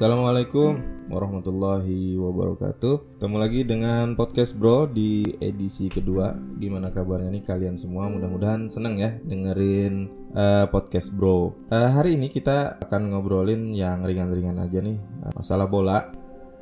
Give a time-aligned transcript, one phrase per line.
[0.00, 0.80] Assalamualaikum
[1.12, 3.20] warahmatullahi wabarakatuh.
[3.20, 6.32] Ketemu lagi dengan podcast bro di edisi kedua.
[6.56, 8.08] Gimana kabarnya nih kalian semua?
[8.08, 11.52] Mudah-mudahan seneng ya dengerin uh, podcast bro.
[11.68, 16.08] Uh, Hari ini kita akan ngobrolin yang ringan-ringan aja nih uh, Masalah bola.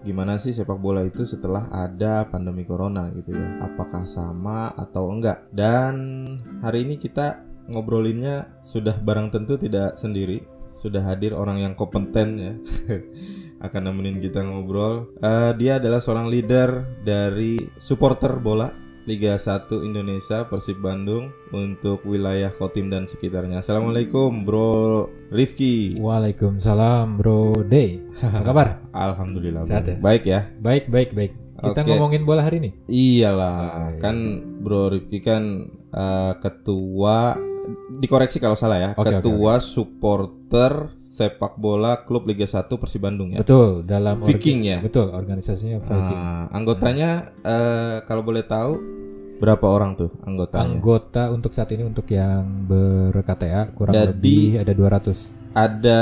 [0.02, 3.62] Gimana sih sepak bola itu setelah ada pandemi corona gitu ya?
[3.62, 5.46] Apakah sama atau enggak?
[5.54, 5.94] Dan
[6.58, 12.52] hari ini kita ngobrolinnya sudah barang tentu tidak sendiri sudah hadir orang yang kompeten ya
[13.66, 15.10] akan nemenin kita ngobrol.
[15.18, 18.70] Uh, dia adalah seorang leader dari supporter bola
[19.02, 23.64] Liga 1 Indonesia Persib Bandung untuk wilayah Kotim dan sekitarnya.
[23.64, 25.96] Assalamualaikum Bro Rifki.
[25.96, 28.04] Waalaikumsalam Bro Day.
[28.20, 28.68] Apa kabar?
[28.92, 29.64] Alhamdulillah.
[29.64, 29.96] Sehat ya?
[29.96, 30.52] Baik ya.
[30.60, 31.32] Baik baik baik.
[31.58, 31.88] Kita Oke.
[31.90, 32.70] ngomongin bola hari ini.
[32.86, 33.98] Iyalah, Ah, iya.
[33.98, 34.16] kan
[34.62, 37.34] Bro Rifki kan uh, ketua
[37.98, 43.42] dikoreksi kalau salah ya, oke, ketua supporter sepak bola klub Liga 1 Persib Bandung ya.
[43.42, 44.78] Betul dalam Viking ya?
[44.78, 46.18] Betul organisasinya Viking.
[46.18, 48.78] Ah, anggotanya eh, kalau boleh tahu
[49.38, 50.78] berapa orang tuh anggotanya?
[50.78, 55.34] Anggota untuk saat ini untuk yang ber-KTA kurang Jadi- lebih ada 200.
[55.54, 55.98] Ada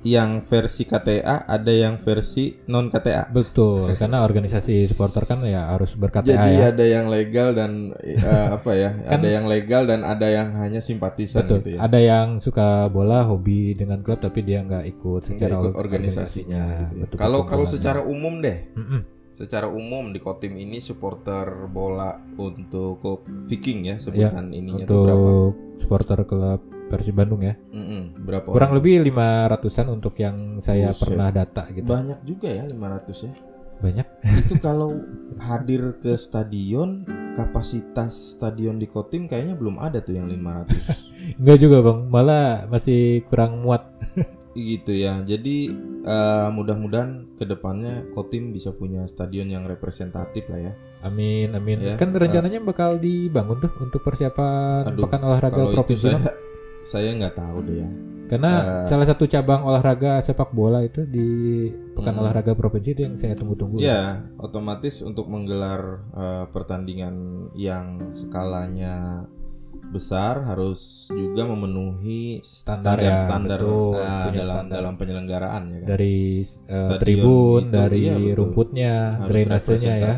[0.00, 3.28] yang versi KTA, ada yang versi non KTA.
[3.28, 6.72] Betul, karena organisasi supporter kan ya harus ber-KTA Jadi ya.
[6.72, 8.16] ada yang legal dan eh,
[8.56, 8.90] apa ya?
[9.04, 11.56] ada yang legal dan ada yang hanya simpatisan Betul.
[11.60, 11.78] gitu ya.
[11.84, 15.78] Ada yang suka bola, hobi dengan klub tapi dia nggak ikut Nggak secara ikut or-
[15.78, 16.64] organisasinya.
[16.64, 16.88] gitu ya.
[17.04, 19.00] Betul-betul Kalau kalau secara umum deh, Mm-mm.
[19.40, 23.00] Secara umum di Kotim ini supporter bola untuk
[23.48, 25.16] Viking ya sebutan ininya tuh berapa?
[25.16, 26.60] untuk supporter klub
[26.90, 27.54] Persib Bandung ya.
[27.70, 28.50] Mm-mm, berapa?
[28.50, 31.06] Kurang lebih 500-an untuk yang saya Buset.
[31.06, 31.86] pernah data gitu.
[31.86, 33.32] Banyak juga ya 500 ya.
[33.80, 34.06] Banyak.
[34.44, 34.92] itu kalau
[35.40, 37.00] hadir ke stadion
[37.32, 42.10] kapasitas stadion di Kotim kayaknya belum ada tuh yang 500 Enggak juga, Bang.
[42.12, 43.86] Malah masih kurang muat.
[44.62, 45.56] Gitu ya jadi
[46.02, 51.80] eh, mudah-mudahan ke depannya Kotim bisa punya stadion yang representatif lah ya Amin, amin.
[51.80, 56.20] Ya, kan rencananya bakal dibangun tuh untuk persiapan Aduh, pekan olahraga provinsi, saya
[56.80, 57.88] saya nggak tahu deh ya
[58.28, 61.28] Karena eh, salah satu cabang olahraga sepak bola itu di
[61.92, 62.22] pekan Hmm.
[62.22, 63.80] olahraga provinsi itu yang saya tunggu-tunggu.
[63.80, 67.16] ya otomatis untuk menggelar eh, pertandingan
[67.52, 69.24] yang skalanya
[69.90, 74.74] besar harus juga memenuhi Standar ya, standar betul, eh, punya dalam standar.
[74.78, 75.88] dalam penyelenggaraan ya kan?
[75.90, 78.34] Dari Stadion tribun, itu, dari betul.
[78.38, 80.14] rumputnya, harus drainasenya ya.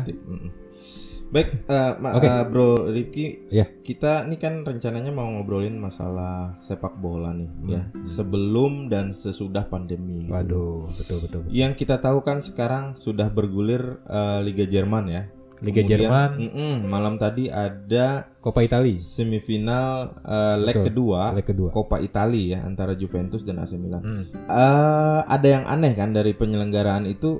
[1.33, 2.29] Baik, eh, Ma- Oke.
[2.29, 3.65] eh, Bro Rifki, Ya.
[3.65, 7.69] kita ini kan rencananya mau ngobrolin masalah sepak bola nih, Hmm.
[7.73, 10.29] ya sebelum dan sesudah pandemi.
[10.29, 10.29] gitu.
[10.29, 11.39] Waduh, betul betul.
[11.41, 11.49] betul.
[11.49, 15.23] Yang kita tahu kan sekarang sudah bergulir eh, Liga Jerman ya.
[15.63, 20.85] Liga Kemudian, Jerman, mm-mm, malam tadi ada Coppa Italia, semifinal eh, leg Betul.
[20.91, 21.69] kedua leg kedua.
[21.71, 24.03] Coppa Italia ya antara Juventus dan AC Milan.
[24.03, 24.23] Hmm.
[24.35, 27.39] Eh, ada yang aneh kan dari penyelenggaraan itu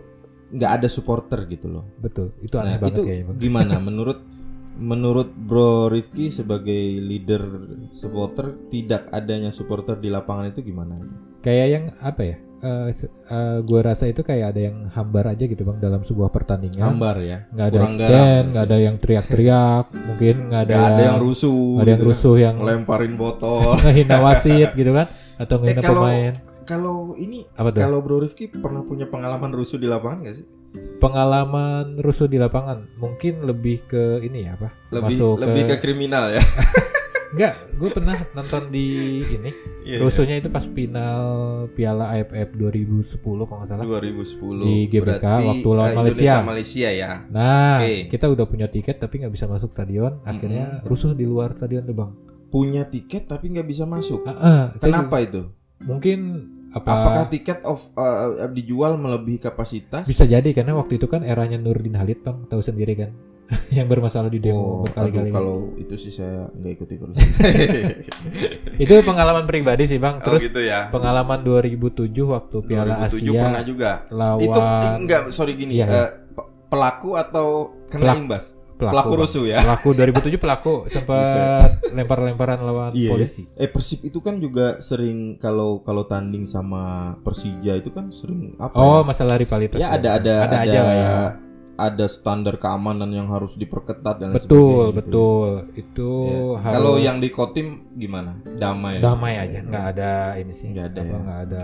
[0.55, 1.83] nggak ada supporter gitu loh.
[1.99, 4.19] Betul, itu aneh Nah, banget itu kayaknya, gimana menurut
[4.73, 7.43] menurut Bro Rifki sebagai leader
[7.93, 10.97] supporter tidak adanya supporter di lapangan itu gimana?
[11.43, 15.43] kayak yang apa ya eh se- eh, gua rasa itu kayak ada yang hambar aja
[15.43, 17.43] gitu bang dalam sebuah pertandingan Hambar ya.
[17.49, 21.19] nggak ada kurang chant nggak ada yang teriak-teriak mungkin nggak ada, Nggak ada yang yang
[21.19, 21.51] rusuh.
[21.51, 22.09] nggak ada yang gitu.
[22.09, 23.75] rusuh yang Lemparin botol.
[23.83, 27.43] ngehina wasit gitu kan atau ngehina Eh, kalau- pemain kalau ini
[27.75, 30.47] kalau Bro Rifki pernah punya pengalaman rusuh di lapangan gak sih?
[30.97, 35.81] pengalaman rusuh di lapangan mungkin lebih ke ini ya apa Lebih masuk lebih ke ke,
[35.81, 36.39] kriminal ya.
[37.33, 38.85] nggak gue pernah nonton di
[39.25, 39.51] ini
[39.83, 41.25] Iya, rusuhnya itu pas final
[41.75, 46.33] Piala AFF 2010 kalau nggak salah 2010 Di GBK Berarti, waktu lawan eh, Malaysia.
[46.39, 47.11] Malaysia ya.
[47.27, 48.07] Nah, Oke.
[48.07, 50.23] kita udah punya tiket tapi nggak bisa masuk stadion.
[50.23, 52.11] Akhirnya rusuh di luar stadion tuh bang.
[52.47, 54.23] Punya tiket tapi nggak bisa masuk.
[54.23, 55.51] Ah, saya Kenapa itu?
[55.83, 56.19] Mungkin
[56.71, 56.87] apa?
[56.87, 60.07] Apakah tiket of uh, dijual melebihi kapasitas?
[60.07, 63.11] Bisa jadi karena waktu itu kan eranya Nurdin Halid bang, tahu sendiri kan,
[63.77, 65.27] yang bermasalah di demo Oh, berkali-kali.
[65.27, 67.07] aduh, kalau itu sih saya nggak ikut ikut.
[68.79, 70.19] Itu pengalaman pribadi sih bang.
[70.19, 70.89] Terus gitu ya.
[70.89, 73.91] pengalaman 2007 waktu Piala 2007 Asia pernah juga.
[74.09, 74.59] lawan Itu
[74.97, 75.77] enggak sorry gini.
[75.77, 75.85] Iya,
[76.25, 77.47] pe- pelaku atau
[77.87, 78.45] kena Pelak- imbas?
[78.73, 79.59] pelaku, Pelaku rusuh ya.
[79.61, 83.11] Pelaku 2007 pelaku sempat lempar-lemparan lawan Iya.
[83.11, 83.45] polisi.
[83.53, 88.73] Eh Persib itu kan juga sering kalau kalau tanding sama Persija itu kan sering apa
[88.75, 89.05] Oh, ya?
[89.05, 89.77] masalah rivalitas.
[89.77, 91.13] Ya ada ada ada aja lah ya.
[91.73, 94.93] Ada standar keamanan yang harus diperketat dan Betul, sebagainya gitu.
[94.99, 95.49] betul.
[95.73, 96.61] Itu Ya.
[96.61, 98.37] harus Kalau yang di Kotim gimana?
[98.45, 99.01] Damai.
[99.01, 100.69] damai aja, nggak ada ini sih.
[100.69, 101.17] Nggak ada Apa, ya?
[101.19, 101.63] nggak ada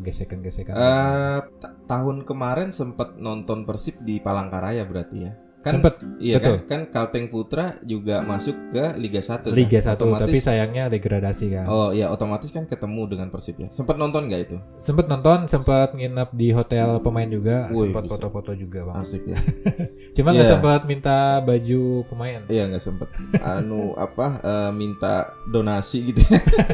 [0.00, 0.74] gesekan-gesekan.
[0.74, 5.32] Eh, ta- tahun kemarin sempat nonton Persib di Palangkaraya berarti ya.
[5.66, 6.56] Kan Sempet, iya betul.
[6.62, 9.92] kan kan Kalteng Putra juga masuk ke Liga 1 Liga kan?
[9.92, 11.66] 1 Otomatis- tapi sayangnya degradasi kan.
[11.66, 13.68] Oh iya otomatis kan ketemu dengan Persib ya.
[13.68, 14.56] Sempat nonton nggak itu?
[14.76, 18.96] Sempet nonton, sempet nginep di hotel pemain juga, sempat foto-foto juga bang.
[18.96, 19.38] Asik ya.
[20.16, 20.52] Cuma nggak Iya.
[20.54, 22.40] sempat minta baju pemain.
[22.46, 23.08] Iya nggak sempet.
[23.42, 25.14] Anu apa eh, minta
[25.44, 26.22] donasi gitu.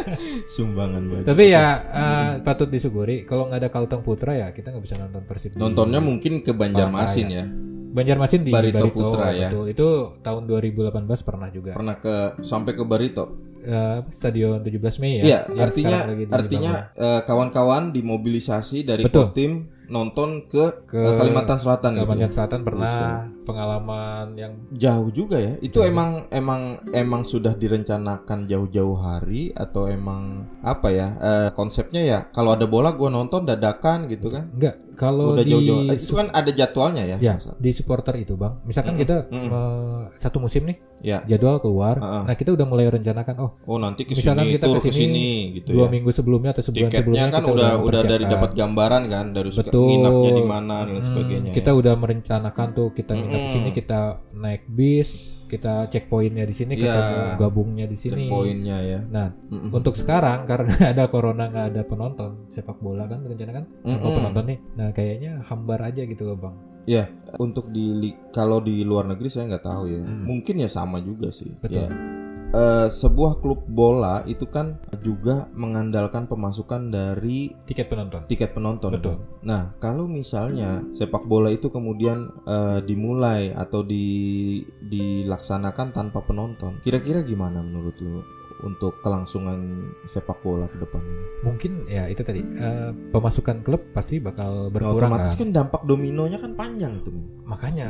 [0.53, 1.25] Sumbangan baju.
[1.25, 5.23] Tapi ya eh, patut disyukuri kalau nggak ada Kalteng Putra ya kita nggak bisa nonton
[5.25, 5.55] Persib.
[5.57, 7.45] nontonnya mungkin ke Banjarmasin ya.
[7.93, 9.53] Banjarmasin di Barito Barito, Putra ya.
[9.53, 9.65] betul.
[9.69, 9.89] Itu
[10.25, 11.77] tahun 2018 pernah juga.
[11.77, 13.25] Pernah ke sampai ke Barito.
[13.63, 15.25] Eh, Stadion 17 Mei ya.
[15.25, 15.99] Iya, artinya
[16.33, 19.31] artinya eh, kawan-kawan dimobilisasi dari Betul.
[19.37, 22.03] tim nonton ke, Ke eh, Kalimantan Selatan gitu.
[22.03, 22.33] Kalimantan ya.
[22.33, 22.97] Selatan pernah
[23.43, 25.61] pengalaman yang Jauh juga ya.
[25.61, 26.61] Itu emang emang
[26.91, 31.09] emang sudah direncanakan jauh-jauh hari atau emang apa ya?
[31.15, 34.49] eh, konsepnya ya kalau ada bola gua nonton dadakan gitu kan.
[34.49, 35.83] enggak kalau Udah di jauh-jauh.
[35.87, 37.17] Eh, Itu kan ada jadwalnya ya.
[37.19, 41.19] ya di supporter itu bang misalkan kita eh, satu musim nih Ya.
[41.27, 42.23] jadwal keluar Heeh.
[42.31, 45.27] nah kita udah mulai rencanakan oh Oh, nanti ke Misalkan kita ke sini ke sini
[45.53, 45.91] gitu dua ya.
[45.91, 49.51] minggu sebelumnya atau sebulan Tiketnya sebelumnya kan kita udah udah dari dapat gambaran kan dari
[49.51, 51.51] suka- Nginapnya di mana dan Hmm, sebagainya.
[51.51, 51.77] kita ya.
[51.77, 54.01] udah merencanakan tuh kita nginep di sini kita
[54.33, 55.09] naik bis
[55.47, 56.89] kita checkpointnya di sini Iya.
[56.89, 59.01] ketemu gabungnya di sini poinnya ya.
[59.05, 59.69] nah Mm-mm.
[59.71, 64.01] untuk sekarang karena ada corona nggak ada penonton sepak bola kan rencana kan Mm-mm.
[64.01, 67.07] oh penonton nih nah kayaknya hambar aja gitu loh bang Ya,
[67.39, 67.95] untuk di
[68.31, 70.03] kalau di luar negeri saya nggak tahu ya.
[70.03, 70.27] Hmm.
[70.27, 71.55] Mungkin ya sama juga sih.
[71.55, 71.87] Betul.
[71.87, 72.22] Ya.
[72.53, 78.93] Eh, sebuah klub bola itu kan juga mengandalkan pemasukan dari tiket penonton tiket penonton.
[78.93, 79.25] Betul.
[79.41, 87.25] Nah, kalau misalnya sepak bola itu kemudian eh, dimulai atau di dilaksanakan tanpa penonton, kira-kira
[87.25, 88.21] gimana menurut lu
[88.63, 91.03] untuk kelangsungan sepak bola ke depan
[91.43, 95.83] mungkin ya itu tadi eh, pemasukan klub pasti bakal Nah, berkurang otomatis kan kan dampak
[95.83, 96.95] dominonya kan panjang.
[97.03, 97.43] Min.
[97.43, 97.89] makanya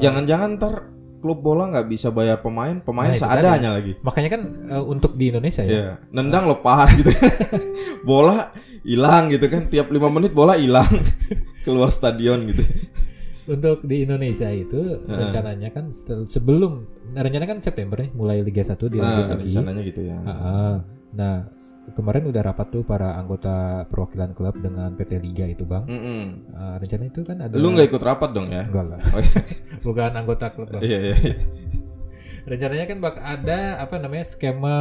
[0.00, 0.74] Jangan-jangan ntar
[1.24, 3.96] klub bola nggak bisa bayar pemain, pemain Nah, seadanya lagi.
[3.98, 7.08] makanya kan eh, untuk di Indonesia ya Iya, nendang lepas gitu.
[8.04, 10.84] bola hilang gitu kan, tiap lima menit bola hilang
[11.64, 12.60] keluar stadion gitu.
[13.46, 18.60] untuk di Indonesia itu rencananya kan se- sebelum nah, rencana kan September nih mulai Liga
[18.60, 20.16] 1 dilanjut Nah, lagi rencananya gitu ya.
[20.18, 20.74] Ah, ah.
[21.14, 21.46] Nah,
[21.94, 25.86] kemarin udah rapat tuh para anggota perwakilan klub dengan PT Liga itu, Bang.
[25.86, 26.50] Mm-mm.
[26.50, 28.66] Ah, rencana itu kan ada Lu nggak ikut rapat dong ya?
[28.66, 29.00] enggak lah.
[29.14, 29.40] Oh, iya.
[29.86, 30.82] Bukan anggota klub, Bang.
[30.82, 31.14] iya iya.
[31.14, 31.36] iya.
[32.44, 34.76] Rencananya kan bak ada apa namanya skema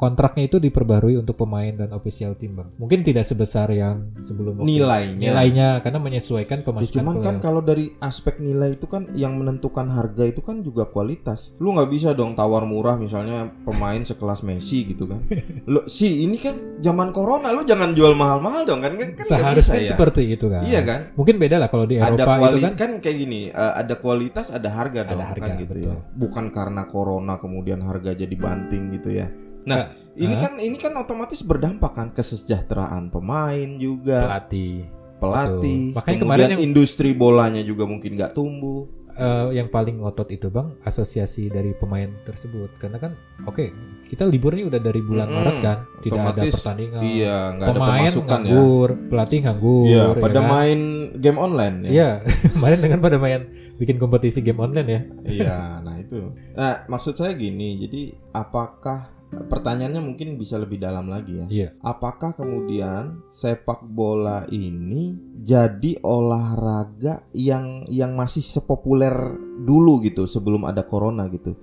[0.00, 2.72] kontraknya itu diperbarui untuk pemain dan official tim, Bang.
[2.80, 5.20] Mungkin tidak sebesar yang sebelum Nilainya.
[5.20, 7.26] nilainya karena menyesuaikan Ya, pemasukan cuman klub.
[7.28, 11.52] kan kalau dari aspek nilai itu kan yang menentukan harga itu kan juga kualitas.
[11.60, 15.20] Lu nggak bisa dong tawar murah misalnya pemain sekelas Messi gitu kan.
[15.72, 19.84] Lu si ini kan zaman corona lu jangan jual mahal-mahal dong kan kan kan Seharusnya
[19.84, 19.90] ya.
[19.92, 20.64] seperti itu kan.
[20.64, 21.00] Iya kan?
[21.12, 23.94] Mungkin beda lah kalau di ada Eropa itu kualitas kan kan, kayak gini eh, ada
[23.98, 25.90] kualitas ada harga dong harga, kan gitu betul.
[25.90, 29.26] ya bukan karena corona kemudian harga jadi banting gitu ya
[29.62, 30.40] nah Ka- ini Hah?
[30.42, 34.88] kan ini kan otomatis berdampak kan kesejahteraan pemain juga pelatih.
[35.16, 35.96] pelatih Betul.
[35.96, 40.48] Makanya kemudian kemarin yang- industri bolanya juga mungkin nggak tumbuh Eh, yang paling ngotot itu
[40.48, 43.12] bang asosiasi dari pemain tersebut karena kan
[43.42, 43.66] oke
[44.06, 45.36] kita liburnya udah dari bulan Mm-mm.
[45.36, 50.14] Maret kan tidak ada pertandingan iya ada pemain pemasukan ya nganggur pelatih nganggur Iya, ya
[50.14, 50.46] pada kan?
[50.46, 50.80] main
[51.18, 51.90] game online ya.
[51.90, 52.08] iya
[52.54, 53.40] kemarin dengan pada main
[53.76, 56.30] bikin kompetisi game online ya Iya, nah itu.
[56.54, 61.46] Nah, maksud saya gini, jadi apakah pertanyaannya mungkin bisa lebih dalam lagi ya?
[61.48, 69.14] iya Apakah kemudian sepak bola ini jadi olahraga yang yang masih sepopuler
[69.58, 71.54] dulu gitu sebelum ada corona gitu?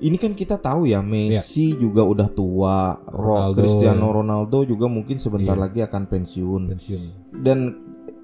[0.00, 5.20] Ini kan kita tahu ya Messi juga udah tua, Ro- Ronaldo, Cristiano Ronaldo juga mungkin
[5.20, 5.60] sebentar Iya.
[5.60, 6.62] lagi akan pensiun.
[6.72, 7.02] pensiun
[7.36, 7.58] Dan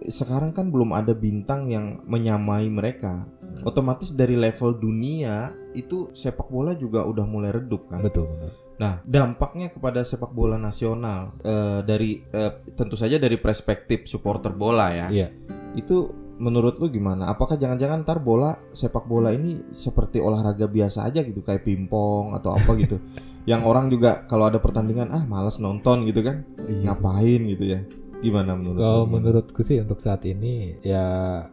[0.01, 3.29] sekarang kan belum ada bintang yang menyamai mereka.
[3.61, 8.01] Otomatis dari level dunia itu sepak bola juga udah mulai redup kan.
[8.01, 8.53] betul betul.
[8.77, 14.93] Nah, dampaknya kepada sepak bola nasional eh, dari eh, tentu saja dari perspektif supporter bola
[14.93, 15.07] ya.
[15.09, 15.29] iya
[15.73, 17.27] Itu menurut lu gimana?
[17.27, 22.53] Apakah jangan-jangan ntar bola sepak bola ini seperti olahraga biasa aja gitu kayak pingpong atau
[22.53, 23.01] apa gitu.
[23.51, 26.45] Yang orang juga kalau ada pertandingan ah malas nonton gitu kan.
[26.61, 26.85] Iya sih.
[26.85, 27.81] Ngapain gitu ya.
[28.17, 31.05] Gimana menurut kalau menurutku sih untuk saat ini ya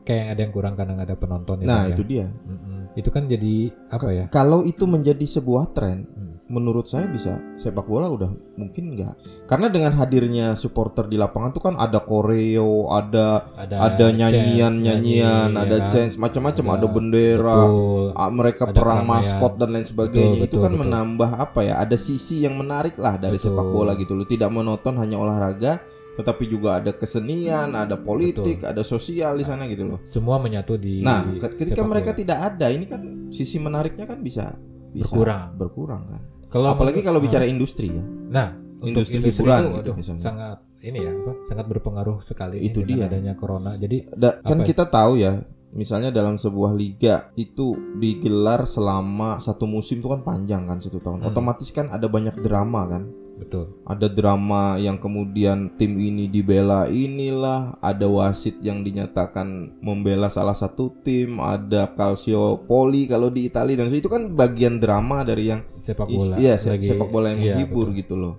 [0.01, 1.95] kayak ada yang kurang karena nggak ada penonton ya, Nah, ya.
[1.95, 2.27] itu dia.
[2.27, 2.71] Mm-mm.
[2.93, 3.55] itu kan jadi
[3.89, 6.22] apa ya Kalau itu menjadi sebuah tren, Hmm.
[6.43, 8.27] Menurut saya bisa sepak bola udah
[8.59, 9.15] mungkin enggak.
[9.47, 15.49] Karena dengan hadirnya supporter di lapangan tuh kan ada koreo, ada ada ada chance, nyanyian-nyanyian,
[15.55, 18.05] nyanyi, ada ya chance macam-macam, Ada- ada bendera, Betul.
[18.35, 19.23] mereka Ada perang keramaian.
[19.23, 20.35] maskot dan lain sebagainya.
[20.35, 20.81] Betul, itu betul, kan betul.
[20.83, 21.73] menambah apa ya?
[21.79, 23.55] Ada sisi yang menarik lah dari Betul.
[23.55, 24.27] sepak bola gitu loh.
[24.27, 25.79] Tidak monoton hanya olahraga,
[26.19, 29.99] tetapi juga ada kesenian, ada politik, ada sosial di sana gitu loh.
[30.03, 32.19] Semua menyatu di Nah, ketika mereka bola.
[32.19, 33.01] tidak ada, ini kan
[33.33, 34.53] sisi menariknya kan bisa,
[34.93, 35.47] bisa Berkurang.
[35.57, 36.21] berkurang kan.
[36.47, 37.23] kalau Apalagi kalau ah.
[37.25, 38.03] bicara industri ya.
[38.29, 40.21] Nah, untuk Industri industri, hiburan itu gitu waduh, misalnya.
[40.21, 41.31] sangat ini ya, apa?
[41.43, 43.07] Sangat berpengaruh sekali Itu dia.
[43.07, 43.73] adanya corona.
[43.73, 44.65] Jadi Da- kan ya?
[44.67, 45.39] kita tahu ya,
[45.71, 51.23] misalnya dalam sebuah liga itu digelar selama satu musim itu kan panjang kan satu tahun.
[51.23, 51.29] Hmm.
[51.31, 53.03] Otomatis kan ada banyak drama kan.
[53.43, 53.65] Betul.
[53.83, 60.95] Ada drama yang kemudian tim ini dibela inilah, ada wasit yang dinyatakan membela salah satu
[61.03, 66.39] tim, ada calciopoli kalau di Italia dan itu kan bagian drama dari yang Sepak bola.
[66.39, 67.99] iya, se- lagi- sepak bola yang iya, menghibur betul.
[67.99, 68.35] gitu loh.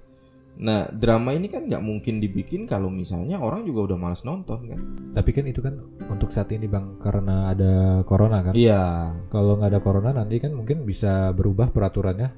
[0.55, 4.79] Nah, drama ini kan nggak mungkin dibikin kalau misalnya orang juga udah malas nonton kan.
[5.11, 5.75] Tapi kan itu kan
[6.07, 8.55] untuk saat ini bang karena ada corona kan.
[8.55, 9.11] Iya.
[9.35, 12.31] Kalau nggak ada corona nanti kan mungkin bisa berubah peraturannya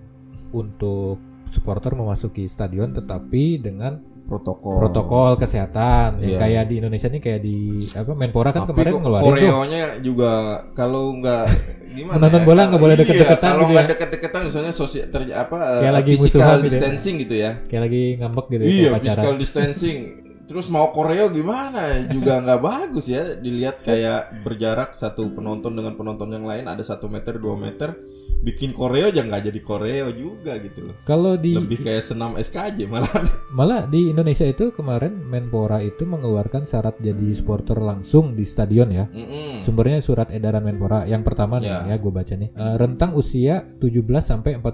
[0.56, 4.82] untuk supporter memasuki stadion tetapi dengan Protokol.
[4.82, 6.38] protokol kesehatan yang Iya.
[6.42, 7.58] kayak di Indonesia nih kayak di
[7.94, 10.32] apa Menpora kan Tapi kemarin ngeluarin tuh koreonya juga
[10.74, 11.44] kalau nggak
[11.94, 13.90] gimana Menonton ya, bola nggak boleh iya, deket-deketan kalau gitu nggak ya.
[13.94, 16.70] deket-deketan misalnya sosial ter, apa Kayak lagi physical musuhan gitu ya.
[16.74, 19.98] distancing gitu ya kayak lagi ngambek gitu ya iya physical distancing
[20.46, 26.30] terus mau koreo gimana juga nggak bagus ya dilihat kayak berjarak satu penonton dengan penonton
[26.30, 27.98] yang lain ada satu meter dua meter
[28.36, 32.86] bikin koreo aja nggak jadi koreo juga gitu loh Kalau di lebih kayak senam SKJ
[32.86, 33.10] malah
[33.58, 39.10] malah di Indonesia itu kemarin Menpora itu mengeluarkan syarat jadi supporter langsung di stadion ya.
[39.10, 39.58] Mm-mm.
[39.58, 41.08] Sumbernya surat edaran Menpora.
[41.10, 41.78] Yang pertama nih Ya.
[41.90, 42.50] ya gue baca nih.
[42.54, 44.70] Eh, rentang usia 17 sampai 45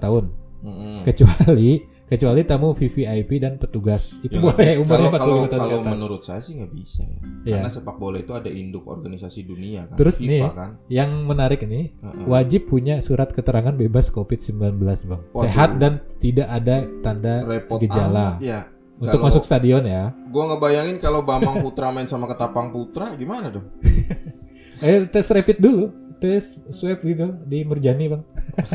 [0.00, 0.24] tahun.
[0.64, 0.96] Mm-mm.
[1.04, 1.70] Kecuali
[2.10, 4.10] kecuali tamu VVIP dan petugas.
[4.18, 5.92] Itu Ya, boleh umurnya kalau, kalau, 45 tahun kalau atas.
[5.94, 7.20] menurut saya sih nggak bisa ya.
[7.40, 7.54] Iya.
[7.56, 9.94] Karena sepak bola itu ada induk organisasi dunia kan.
[9.94, 10.70] Terus FIFA nih, kan.
[10.90, 12.26] Yang menarik ini Heeh.
[12.26, 14.58] wajib punya surat keterangan bebas COVID-19,
[15.06, 15.22] Bang.
[15.30, 15.42] Waduh.
[15.46, 18.36] Sehat dan tidak ada tanda repot gejala.
[18.36, 18.60] amat ya.
[18.98, 20.12] Untuk Kalau- masuk stadion ya.
[20.28, 23.64] Gua ngebayangin kalau Bambang Putra main sama Ketapang Putra gimana dong?
[24.80, 28.22] Eh tes rapid dulu, tes swab gitu di Merjani bang.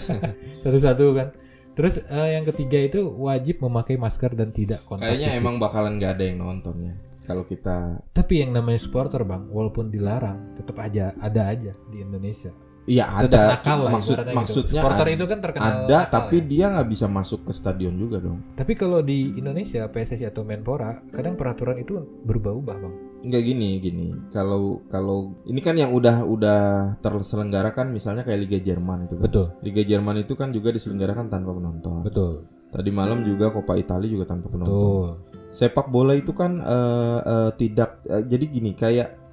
[0.62, 1.28] Satu-satu kan.
[1.76, 5.42] Terus eh, yang ketiga itu wajib memakai masker dan tidak kontak Kayaknya fisik.
[5.44, 6.94] emang bakalan nggak ada yang nonton ya.
[7.26, 12.54] Kalau kita Tapi yang namanya supporter bang, walaupun dilarang, tetap aja ada aja di Indonesia.
[12.86, 13.58] Iya ada.
[13.58, 14.34] nakal lah Maksud gitu.
[14.38, 16.46] maksudnya Supporter ada, itu kan terkenal ada nakal tapi ya.
[16.46, 18.46] dia nggak bisa masuk ke stadion juga dong.
[18.54, 22.96] Tapi kalau di Indonesia PSSI atau Menpora, kadang peraturan itu berubah-ubah bang.
[23.26, 24.08] Enggak gini gini.
[24.30, 26.62] Kalau kalau ini kan yang udah udah
[27.02, 29.26] terselenggara kan misalnya kayak Liga Jerman itu kan.
[29.26, 32.06] Betul, Liga Jerman itu kan juga diselenggarakan tanpa penonton.
[32.06, 34.78] betul, Tadi malam juga Coppa Italia juga tanpa penonton.
[34.78, 35.42] betul.
[35.50, 39.26] Sepak bola itu kan eh, eh, tidak eh, jadi gini kayak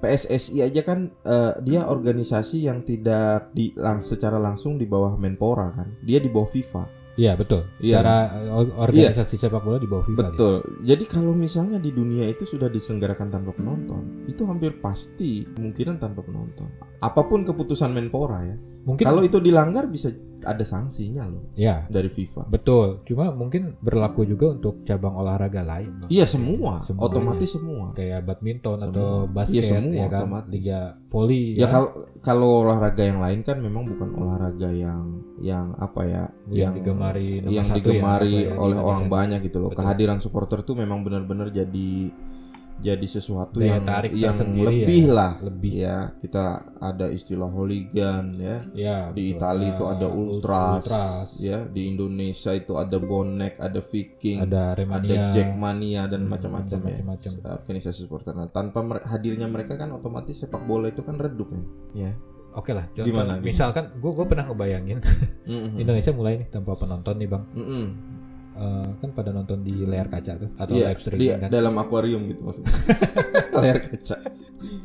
[0.00, 5.70] PSSI aja kan eh, dia organisasi yang tidak di lang, secara langsung di bawah Menpora
[5.70, 5.88] kan.
[6.02, 6.99] Dia di bawah FIFA.
[7.20, 7.68] Iya betul.
[7.76, 8.00] Iya.
[8.00, 10.20] Secara eh, or- organisasi sepak bola di bawah FIFA.
[10.26, 10.56] Betul.
[10.80, 16.24] Jadi kalau misalnya di dunia itu sudah diselenggarakan tanpa penonton, itu hampir pasti kemungkinan tanpa
[16.24, 16.72] penonton.
[16.98, 18.56] Apa pun keputusan Menpora ya.
[18.80, 20.08] Mungkin Kalau itu dilanggar bisa
[20.40, 22.48] ada sanksinya loh ya dari FIFA.
[22.48, 26.00] Betul, cuma mungkin berlaku juga untuk cabang olahraga lain.
[26.08, 27.04] Iya semua, Semuanya.
[27.04, 27.92] otomatis semua.
[27.92, 28.88] Kayak badminton Semua.
[28.88, 30.48] atau Iya, basket semua ya kan, otomatis.
[30.48, 30.80] liga
[31.12, 31.72] volley Ya kan?
[31.76, 31.88] kalau
[32.20, 35.02] kalau olahraga yang lain kan memang bukan olahraga yang
[35.40, 38.86] yang apa ya yang, digemari nomor yang satu digemari ya, apa ya, oleh Indonesia.
[38.86, 39.68] orang banyak gitu loh.
[39.68, 39.78] Betul.
[39.82, 41.90] Kehadiran supporter tuh memang benar-benar jadi
[42.80, 45.12] jadi sesuatu Daya yang tarik yang tersendiri lebih ya.
[45.12, 45.32] lah.
[45.36, 45.72] Lebih.
[45.76, 46.44] Ya, kita
[46.80, 48.56] ada istilah hooligan ya.
[48.72, 49.36] Ya, Di.
[49.36, 51.68] Italia itu ada ultras, ultras, ya.
[51.68, 56.84] Di Indonesia itu ada bonek, ada Viking, ada ada Remania, Jackmania dan Hmm, macam-macam ya.
[56.88, 57.32] macam-macam.
[57.60, 58.32] Organisasi supporter.
[58.32, 61.60] Nah, tanpa mere- hadirnya mereka kan otomatis sepak bola itu kan redup kan.
[61.92, 62.16] Ya.
[62.52, 64.98] Oke lah, contoh, Gimana, misalkan gue gue pernah ngebayangin
[65.44, 65.78] Mm-mm.
[65.82, 67.86] Indonesia mulai nih tanpa penonton nih bang, Mm-mm.
[68.50, 71.74] Eh, kan pada nonton di layar kaca tuh atau Iya, live di streaming kan dalam
[71.76, 72.74] akuarium gitu maksudnya.
[73.56, 74.16] Layar kaca.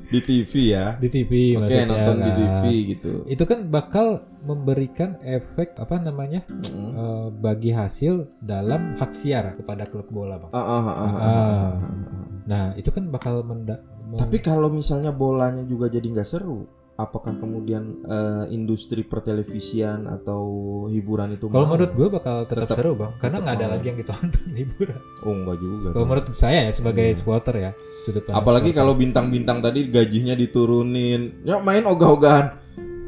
[0.06, 0.86] Di TV ya.
[0.96, 2.32] di TV Oke, maksudnya nonton di.
[2.32, 3.12] TV gitu.
[3.26, 4.08] Itu kan bakal
[4.42, 6.92] memberikan efek apa namanya Mm-mm.
[6.94, 10.52] eh, bagi hasil dalam hak siar kepada klub bola bang.
[10.52, 11.18] Ah, ah, ah, ah, ah, Ah.
[11.18, 12.28] ah, ah.
[12.46, 17.36] Nah itu kan bakal menda mem- Tapi kalau misalnya bolanya juga jadi nggak seru, apakah
[17.36, 20.42] kemudian eh, industri pertelevisian atau
[20.88, 23.98] hiburan itu kalau menurut gue bakal tetap, Tetap- seru bang, karena nggak ada lagi yang
[23.98, 25.00] ditonton hiburan.
[25.22, 25.88] Oh enggak juga.
[25.92, 27.18] Kalau menurut saya ya sebagai Hmm.
[27.18, 27.72] supporter ya
[28.04, 28.80] sudut pandang Apalagi supporter.
[28.82, 31.22] kalau bintang-bintang tadi gajinya diturunin.
[31.44, 32.46] Ya main ogah-ogahan.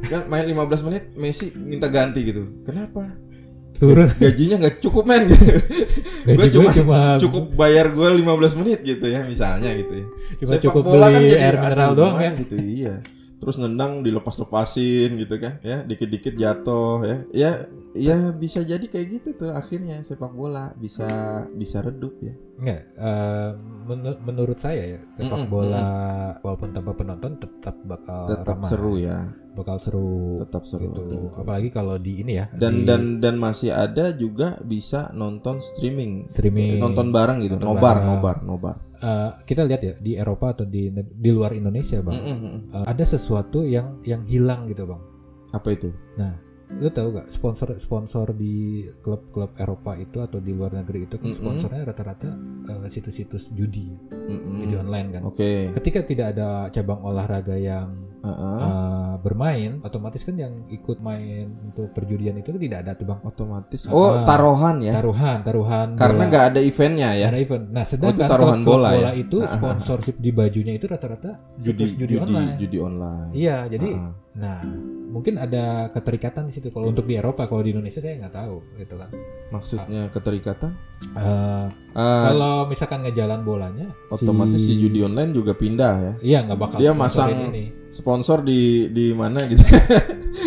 [0.03, 2.44] Kan main 15 menit Messi minta ganti gitu.
[2.62, 3.08] Kenapa?
[3.74, 5.29] turun Gajinya nggak cukup men.
[6.27, 8.25] gue cuma- cuma cukup bayar gue 15
[8.58, 10.06] menit gitu ya misalnya gitu ya.
[10.36, 12.32] cuma Sepak cukup bola kan beli jadi, air mineral doang ya.
[12.36, 12.96] gitu iya.
[13.38, 17.17] Terus nendang dilepas-lepasin gitu kan ya, dikit-dikit jatuh ya.
[17.34, 17.51] Ya
[18.00, 21.06] ya bisa jadi kayak gitu tuh akhirnya sepak bola bisa
[21.51, 22.34] bisa redup ya.
[22.56, 23.51] Enggak, eh,
[23.84, 25.86] menu- menurut saya ya sepak Mm-mm, bola
[26.39, 29.18] walaupun tanpa penonton tetap bakal Tetap ramai, seru ya,
[29.51, 30.89] bakal seru tetap seru.
[30.89, 31.01] gitu.
[31.30, 31.38] Betul.
[31.38, 36.25] Apalagi kalau di ini ya Dan di dan dan masih ada juga bisa nonton streaming,
[36.25, 36.77] streaming.
[36.77, 38.06] nonton bareng gitu, Nonton nobar, bareng.
[38.08, 38.75] nobar, nobar.
[38.98, 42.56] Eh, kita lihat ya di Eropa atau di di luar Indonesia bang, Mm-mm.
[42.74, 45.01] eh, ada sesuatu yang yang hilang gitu bang.
[45.48, 45.94] Apa itu?
[46.67, 51.31] Lu tahu gak sponsor sponsor di klub-klub Eropa itu atau di luar negeri itu kan
[51.31, 52.27] sponsornya rata-rata
[52.67, 54.59] eh, situs-situs judi, Mm-mm.
[54.67, 55.21] judi online kan.
[55.24, 55.71] Oke.
[55.71, 58.59] Ketika tidak ada cabang olahraga yang Heeh.
[58.59, 63.19] uh, bermain, otomatis kan yang ikut main untuk perjudian itu kan tidak ada tuh bang.
[63.24, 63.79] Otomatis.
[63.88, 64.93] Oh, taruhan ya.
[65.00, 65.88] Taruhan, taruhan.
[65.95, 67.31] Karena nggak ada eventnya ya.
[67.31, 67.71] ada event.
[67.71, 69.12] Nah, sedangkan taruhan klub-klub bola bola, ya?
[69.15, 69.55] itu Ah, ah, ah.
[69.55, 72.53] sponsorship di bajunya itu rata-rata Judi, situs judi, online.
[72.59, 73.29] judi online.
[73.31, 74.12] Iya, jadi ah.
[74.38, 74.62] Nah
[75.08, 76.70] mungkin ada keterikatan di situ.
[76.70, 79.10] Kalau untuk di Eropa, kalau di Indonesia saya nggak tahu gitu kan.
[79.48, 80.72] maksudnya keterikatan?
[81.15, 81.67] Eh,
[81.98, 86.13] Ah, kalau misalkan ngejalan bolanya, otomatis si judi online juga pindah ya.
[86.22, 87.74] Iya nggak bakal Dia masang ini.
[87.89, 89.65] Sponsor di di mana gitu.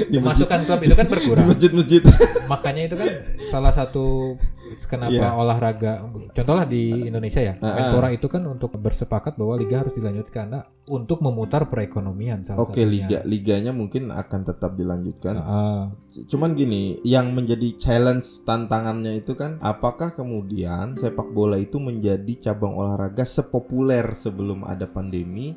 [0.06, 1.46] di Pemasukan klub itu kan di berkurang.
[1.50, 2.02] masjid-masjid.
[2.46, 3.08] Makanya itu kan
[3.50, 4.38] salah satu
[4.86, 5.32] kenapa Iya.
[5.32, 5.92] olahraga
[6.30, 7.54] contohlah di Indonesia ya.
[7.58, 7.74] Ah.
[7.76, 12.82] Menpora itu kan untuk bersepakat bahwa liga harus dilanjutkan karena untuk memutar perekonomian salah Oke,
[12.82, 12.90] satunya.
[13.06, 15.34] liga liganya mungkin akan tetap dilanjutkan.
[15.38, 15.84] Ah,
[16.26, 22.74] Cuman gini, yang menjadi challenge tantangannya itu kan apakah kemudian sepak bola itu menjadi cabang
[22.74, 25.54] olahraga sepopuler sebelum ada pandemi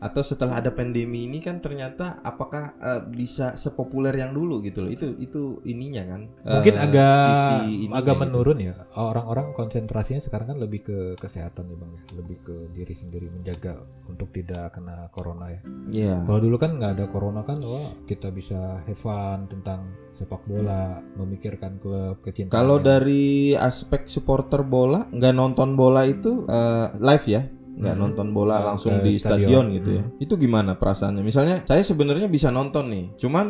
[0.00, 4.90] atau setelah ada pandemi ini kan ternyata apakah eh, bisa sepopuler yang dulu gitu loh.
[4.90, 6.22] Itu itu ininya kan.
[6.40, 8.22] mungkin eh, agak sisi agak gitu.
[8.24, 8.74] menurun ya.
[8.96, 12.00] Orang-orang konsentrasinya sekarang kan lebih ke kesehatan ya bang, ya.
[12.16, 13.76] lebih ke diri sendiri menjaga
[14.08, 15.60] untuk tidak kena corona ya.
[15.92, 16.16] Iya.
[16.24, 21.00] Kalau dulu kan nggak ada corona kan, wah kita bisa have fun tentang sepak bola,
[21.16, 22.52] memikirkan klub kecintaan.
[22.52, 27.42] Kalau dari aspek supporter bola, nggak nonton bola itu eh, live ya,
[27.80, 28.02] nggak Mhm.
[28.04, 29.64] nonton bola Ke langsung di stadion, stadion.
[29.72, 30.02] gitu ya.
[30.20, 31.24] Itu gimana perasaannya?
[31.24, 33.46] Misalnya saya sebenarnya bisa nonton nih, cuman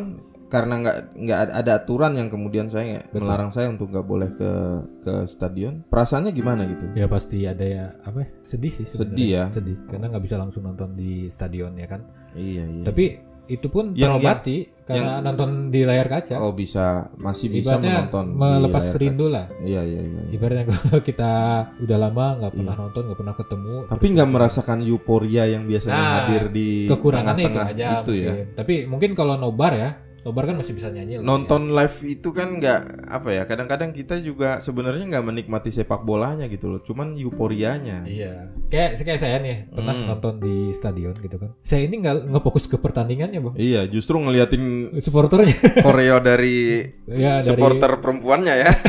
[0.47, 3.23] karena nggak nggak ada, aturan yang kemudian saya Betul.
[3.23, 4.51] melarang saya untuk nggak boleh ke
[4.99, 5.87] ke stadion.
[5.87, 6.91] Perasaannya gimana gitu?
[6.91, 9.15] Ya pasti ada ya apa ya, sedih sih sebenarnya.
[9.15, 9.43] Sedih ya.
[9.47, 12.83] sedih karena nggak bisa langsung nonton di stadion ya kan Iya iya.
[12.83, 13.19] tapi
[13.51, 18.25] itu pun Yang- terobati karena nonton di layar kaca oh bisa masih bisa ibaratnya menonton
[18.33, 19.47] melepas rindu lah.
[19.57, 20.19] Iya iya iya.
[20.19, 20.23] iya.
[20.31, 21.31] ibaratnya kalau kita
[21.79, 23.89] udah lama nggak pernah nonton nggak pernah ketemu Iya.
[23.89, 28.31] Tapi nggak merasakan euforia yang biasanya Nah, hadir di kekurangannya itu tengah-tengah aja itu ya.
[28.51, 29.89] tapi mungkin kalau nobar ya
[30.21, 31.27] nobar kan masih bisa nyanyi lah ya.
[31.27, 36.45] nonton live itu kan nggak apa ya kadang-kadang kita juga sebenarnya nggak menikmati sepak bolanya
[36.45, 38.03] gitu loh cuman euforianya.
[38.03, 40.07] Iya, kayak kayak saya nih pernah Hmm.
[40.07, 41.57] nonton di stadion gitu kan.
[41.59, 45.51] Saya ini nggak nggak fokus ke pertandingannya bang, iya justru ngeliatin supporternya.
[45.85, 48.71] koreo dari ya dari supporter perempuannya ya.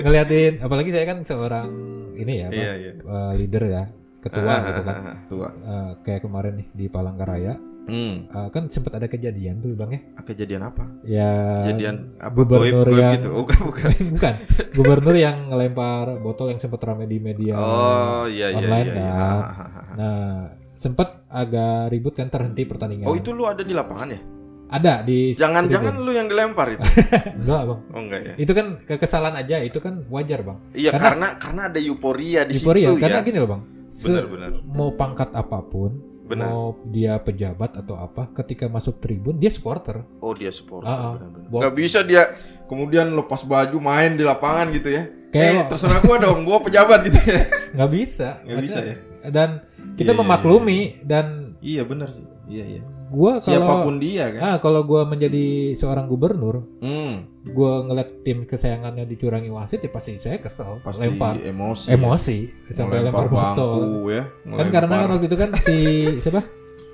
[0.00, 1.68] Ngeliatin apalagi saya kan seorang
[2.14, 2.92] ini ya Bang, iya iya.
[2.96, 3.84] Eh, leader ya
[4.18, 4.96] ketua gitu kan.
[5.28, 5.48] tua.
[5.52, 7.54] Eh, kayak kemarin nih di Palangkaraya
[7.86, 8.14] hmm.
[8.28, 10.00] eh, kan sempat ada kejadian tuh bang ya?
[10.24, 10.84] Kejadian apa?
[11.04, 11.32] Ya
[11.68, 12.32] kejadian apa?
[12.32, 13.28] gubernur goib, goib yang- gitu?
[13.30, 13.88] Oh, bukan bukan.
[14.14, 14.34] Bukan.
[14.72, 19.12] Gubernur yang ngelempar botol yang sempat ramai di media oh iya iya online iya, iya.
[19.12, 19.36] kan.
[19.40, 19.82] Ha, ha, ha.
[19.94, 20.24] nah
[20.74, 23.06] sempat agak ribut kan terhenti pertandingan.
[23.06, 24.20] Oh itu lu ada di lapangan ya?
[24.64, 26.82] Ada di jangan-jangan lu yang dilempar itu?
[27.44, 27.80] Enggak bang.
[27.94, 28.34] Oh enggak ya?
[28.40, 30.58] Itu kan kekesalan aja itu kan wajar bang.
[30.72, 33.26] Iya Karena- karena karena ada euforia di euforia situ karena ya?
[33.28, 33.62] gini loh bang.
[33.86, 36.46] Se- benar-benar mau pangkat apa pun Benar.
[36.46, 41.12] mau dia pejabat atau apa ketika masuk tribun dia supporter Oh dia supporter Ah, ah.
[41.14, 41.48] benar-benar.
[41.48, 42.22] Bo- Nggak bisa dia
[42.64, 45.04] kemudian lepas baju main di lapangan gitu ya.
[45.30, 47.40] Kayak- eh terserah gua dong, gua pejabat gitu ya.
[47.74, 48.94] nggak bisa Nggak bisa ya.
[49.28, 49.50] dan
[49.94, 51.26] kita Iya, iya, memaklumi dan
[51.60, 52.26] iya benar sih.
[52.46, 52.82] Iya iya.
[53.14, 54.40] Gua kalau Siapa pun dia kan.
[54.42, 60.18] ah kalau gua menjadi seorang gubernur Hmm, gua ngeliat tim kesayangannya dicurangi wasit ya pasti
[60.18, 61.88] saya kesel pasti lempar emosi.
[61.88, 62.72] emosi ya.
[62.74, 64.24] sampai lempar bangku botol ya.
[64.44, 65.76] kan karena kan waktu itu kan si
[66.24, 66.42] siapa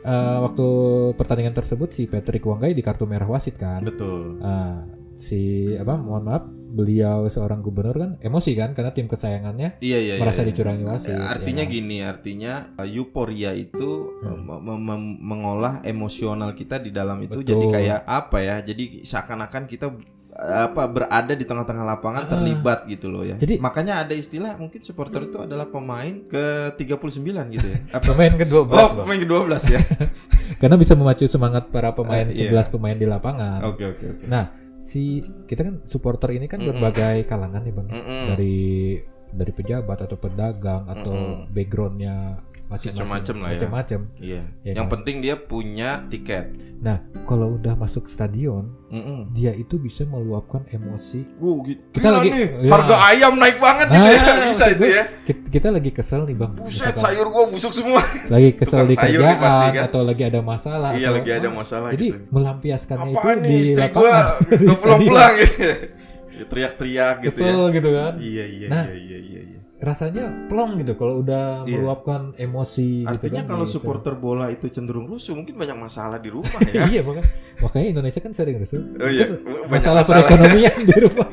[0.01, 0.65] Eh, waktu
[1.13, 4.41] pertandingan tersebut si Patrick Wanggai di kartu merah wasit kan betul.
[4.41, 4.81] Ah,
[5.21, 5.41] si
[5.77, 10.23] apa mohon maaf beliau seorang gubernur kan emosi kan karena tim kesayangannya Iya iya iya.
[10.23, 10.49] merasa iya.
[10.49, 11.11] dicurangi wasit.
[11.11, 11.69] Ya, artinya ya.
[11.69, 14.79] gini, artinya uh, euforia itu uh, Hmm.
[15.21, 17.51] mengolah emosional kita di dalam itu Betul.
[17.51, 18.57] jadi kayak apa ya?
[18.63, 19.87] Jadi seakan-akan kita
[20.31, 22.31] uh, apa berada di tengah-tengah lapangan Ah.
[22.31, 23.35] terlibat gitu loh ya.
[23.35, 27.19] Jadi- makanya ada istilah mungkin supporter itu adalah pemain ke 39
[27.51, 27.79] gitu ya.
[27.93, 28.05] Apa?
[28.15, 28.87] pemain ke-12 Oh, Bang.
[29.03, 29.81] pemain ke-12 ya.
[30.63, 32.55] Karena bisa memacu semangat para pemain Eh, iya.
[32.55, 33.67] 11 pemain di lapangan.
[33.67, 34.25] Oke oke oke.
[34.27, 37.89] Nah, si kita kan supporter ini kan berbagai kalangan nih Bang.
[37.93, 38.25] Mm-mm.
[38.35, 38.59] Dari
[39.31, 43.55] dari pejabat atau pedagang atau backgroundnya Macem-macem lah ya.
[43.57, 44.01] macem-macem.
[44.17, 44.43] Iya.
[44.63, 44.93] Ya Yang kan?
[44.95, 46.55] penting dia punya tiket.
[46.79, 49.27] Nah, kalau udah masuk stadion, Mm-mm.
[49.31, 51.27] dia itu bisa meluapkan emosi.
[51.37, 51.83] Uh, gitu.
[51.91, 52.71] Kita Gila lagi- nih, ya.
[52.71, 54.35] harga ayam naik banget gitu Nah, ya.
[54.47, 55.03] Bisa itu ya.
[55.21, 58.03] Kita, kita lagi kesel nih bang, Buset, Misalkan sayur gua busuk semua.
[58.29, 59.83] lagi kesel tukang di sayur nih kerjaan pasti kan.
[59.85, 60.91] atau lagi ada masalah.
[60.93, 62.19] Iya, atau- lagi ada masalah Jadi gitu.
[62.31, 64.25] melampiaskannya Apaan itu nih di lapangan,
[64.63, 65.67] gua pulang-pulang gitu.
[66.31, 67.51] Ya, Teriak-teriak gitu ya.
[67.51, 68.13] Kesel gitu kan.
[68.17, 69.60] Iya, iya, Nah, iya, iya, iya, iya.
[69.81, 71.73] Rasanya plong gitu kalau udah Iya.
[71.75, 76.17] meluapkan emosi gitu Artinya kan kalau di- supporter bola itu cenderung rusuh, mungkin banyak masalah
[76.17, 76.85] di rumah ya.
[76.87, 80.05] iya makanya, makanya Indonesia kan sering rusuh Oh iya, Kan masalah masalah.
[80.05, 81.29] perekonomian di rumah.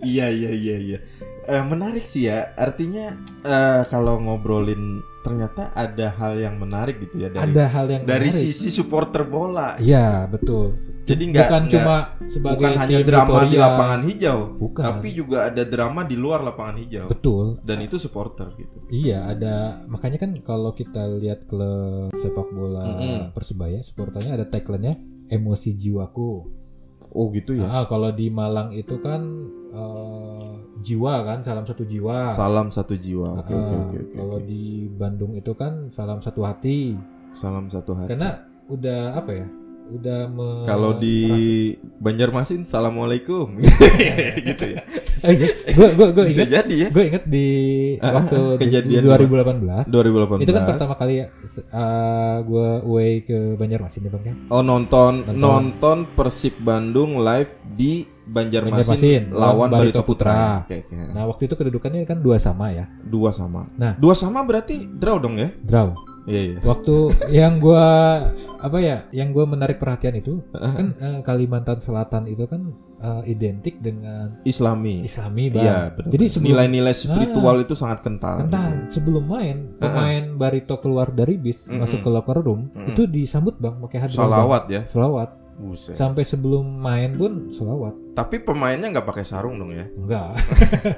[0.00, 0.98] Iya iya iya iya.
[1.46, 2.50] Eh, menarik sih ya.
[2.52, 8.02] Artinya eh, kalau ngobrolin ternyata ada hal yang menarik gitu ya dari ada hal yang
[8.02, 8.50] dari menarik.
[8.50, 9.74] sisi supporter bola.
[9.76, 13.60] iya betul Jadi nggak bukan nggak- cuma sebagai bukan hanya drama di euforia.
[13.62, 14.84] lapangan hijau, Bukan.
[14.84, 17.06] tapi juga ada drama di luar lapangan hijau.
[17.06, 18.78] betul Dan itu supporter gitu.
[18.88, 19.54] Iya ada
[19.86, 23.20] makanya kan kalau kita lihat klub sepak bola Mm-mm.
[23.30, 26.30] persebaya supporternya ada tagline-nya emosi jiwaku.
[27.08, 27.64] Oh gitu ya.
[27.64, 29.22] Ah kalau di Malang itu kan
[29.70, 32.28] eh, jiwa kan salam satu jiwa.
[32.28, 33.38] Salam satu jiwa.
[33.38, 34.14] Oke Ah, oke oke oke.
[34.16, 34.44] Kalau oke.
[34.44, 36.98] di Bandung itu kan salam satu hati.
[37.30, 38.10] Salam satu hati.
[38.10, 38.30] Karena
[38.66, 39.46] udah apa ya?
[39.86, 41.16] Udah me- Kalau di
[41.96, 43.54] Banjarmasin, assalamualaikum.
[44.48, 44.82] gitu ya.
[45.66, 46.88] gue gue gue ingat jadi ya.
[46.90, 47.48] gue inget di
[47.98, 50.42] Ah, waktu di- kejadian di 2018 2018.
[50.42, 51.26] itu kan pertama kali ya
[52.42, 54.34] gue away ke Banjarmasin nih bang ya.
[54.50, 55.38] Oh nonton Nonton.
[55.38, 60.66] nonton Persib Bandung live di Banjarmasin, Banjarmasin, lawan Barito Barito Putra.
[60.66, 61.14] Putra.
[61.14, 63.70] Nah waktu itu kedudukannya kan dua sama ya, Dua sama.
[63.72, 63.94] Nah.
[63.94, 65.54] dua sama berarti draw dong ya?
[65.56, 65.94] draw.
[66.26, 66.56] Iya iya.
[66.60, 66.96] Waktu
[67.30, 67.86] yang gua
[68.58, 73.78] apa ya, yang gua menarik perhatian itu kan eh, Kalimantan Selatan itu kan eh, identik
[73.78, 75.06] dengan Islami.
[75.06, 75.62] Islami bang.
[75.64, 76.10] Iya benar.
[76.10, 78.42] Jadi sebelum nilai-nilai spiritual itu sangat kental.
[78.42, 81.78] Entah sebelum main pemain Barito keluar dari bis Mm-mm.
[81.78, 82.90] masuk ke locker room Mm-mm.
[82.90, 84.82] itu disambut bang pakai hadroh Salawat ya.
[84.82, 85.45] bang.
[85.56, 85.92] Buset.
[85.92, 87.96] Sampai sebelum main pun selawat.
[88.12, 89.88] Tapi pemainnya nggak pakai sarung dong ya?
[89.90, 90.36] Enggak.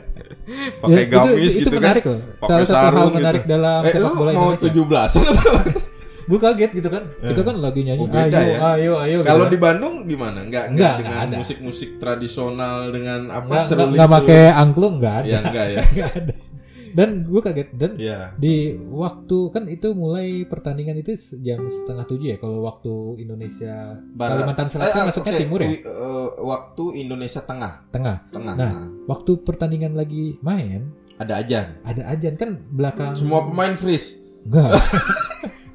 [0.82, 2.10] Pakai Ya, itu- gamis itu, gitu menarik kan?
[2.10, 2.20] loh.
[2.36, 3.16] Pakai Salah satu hal sarung gitu.
[3.16, 5.14] menarik dalam Eh sepak bola mau Indonesia.
[5.14, 5.54] 17 atau
[6.28, 8.58] gue kaget gitu kan kita kan lagi nyanyi Oh, beda ayo ya.
[8.76, 10.44] ayo ayo Kalau gitu di Bandung gimana?
[10.44, 15.14] Enggak Nggak, enggak nggak dengan musik-musik tradisional dengan apa nggak nggak nggak pakai angklung nggak
[15.14, 15.80] ada Ya enggak ya.
[15.80, 16.32] nggak ada
[16.90, 18.32] dan gue kaget dan Iya.
[18.34, 18.54] di
[18.86, 24.88] waktu kan itu mulai pertandingan itu jam setengah tujuh ya kalau waktu Indonesia Kalimantan Selatan
[24.88, 25.40] Eh, eh, masuknya oke.
[25.40, 25.80] timur ya eh,
[26.38, 28.54] waktu Indonesia Tengah, tengah Tengah.
[28.54, 28.72] Nah.
[29.04, 31.82] waktu pertandingan lagi main ada ajan.
[31.82, 34.14] ada ajan kan belakang Semua pemain freeze.
[34.40, 34.78] enggak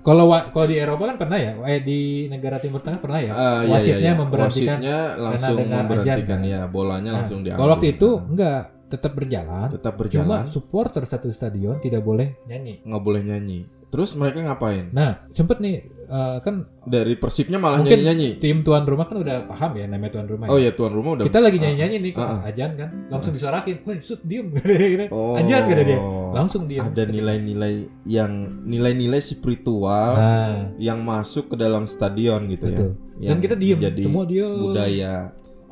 [0.02, 3.70] kalau kalau di Eropa kan pernah ya eh di negara Timur Tengah pernah ya iya,
[3.70, 4.14] wasitnya iya, iya.
[4.14, 6.40] memberhentikan Wasitnya langsung memberhentikan kan?
[6.46, 7.58] ya, bolanya Nah, langsung diambil.
[7.58, 8.62] kalau waktu itu enggak
[8.94, 13.62] tetap berjalan tetap cuma berjalan, supporter satu stadion tidak boleh nyanyi nggak boleh nyanyi.
[13.90, 14.90] Terus mereka ngapain?
[14.90, 18.42] nah sempet nih eh, kan Dari persibnya malah Mungkin nyanyi-nyanyi.
[18.42, 20.70] tim tuan rumah kan udah paham ya namanya tuan rumah Oh ya.
[20.70, 21.26] ya tuan rumah udah.
[21.26, 24.66] kita lagi nyanyi-nyanyi nih pas Ah, ajan kan langsung disuarakin woi sud diem gitu
[25.10, 25.38] Oh.
[25.38, 26.00] ajan kata dia
[26.34, 28.32] langsung diem Ada nilai-nilai yang
[28.66, 33.30] nilai-nilai spiritual nah yang masuk ke dalam stadion gitu betul ya.
[33.30, 35.14] dan kita diem jadi semua diem budaya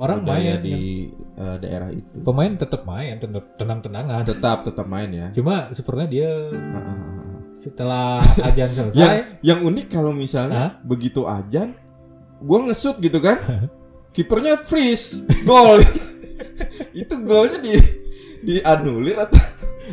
[0.01, 0.73] orang budaya main di
[1.07, 1.39] kan.
[1.39, 2.17] eh, daerah itu.
[2.19, 5.27] pemain tetap main tetap tenang-tenangan Tetap tetap main ya.
[5.29, 7.39] cuma sepertinya dia Ah, ah, ah, ah.
[7.53, 11.77] setelah ajan yang selesai yang unik kalau misalnya begitu ajan
[12.39, 13.37] gua ngesut gitu kan
[14.11, 15.77] kipernya freeze gol
[16.93, 17.77] itu golnya di
[18.41, 19.37] dianulir atau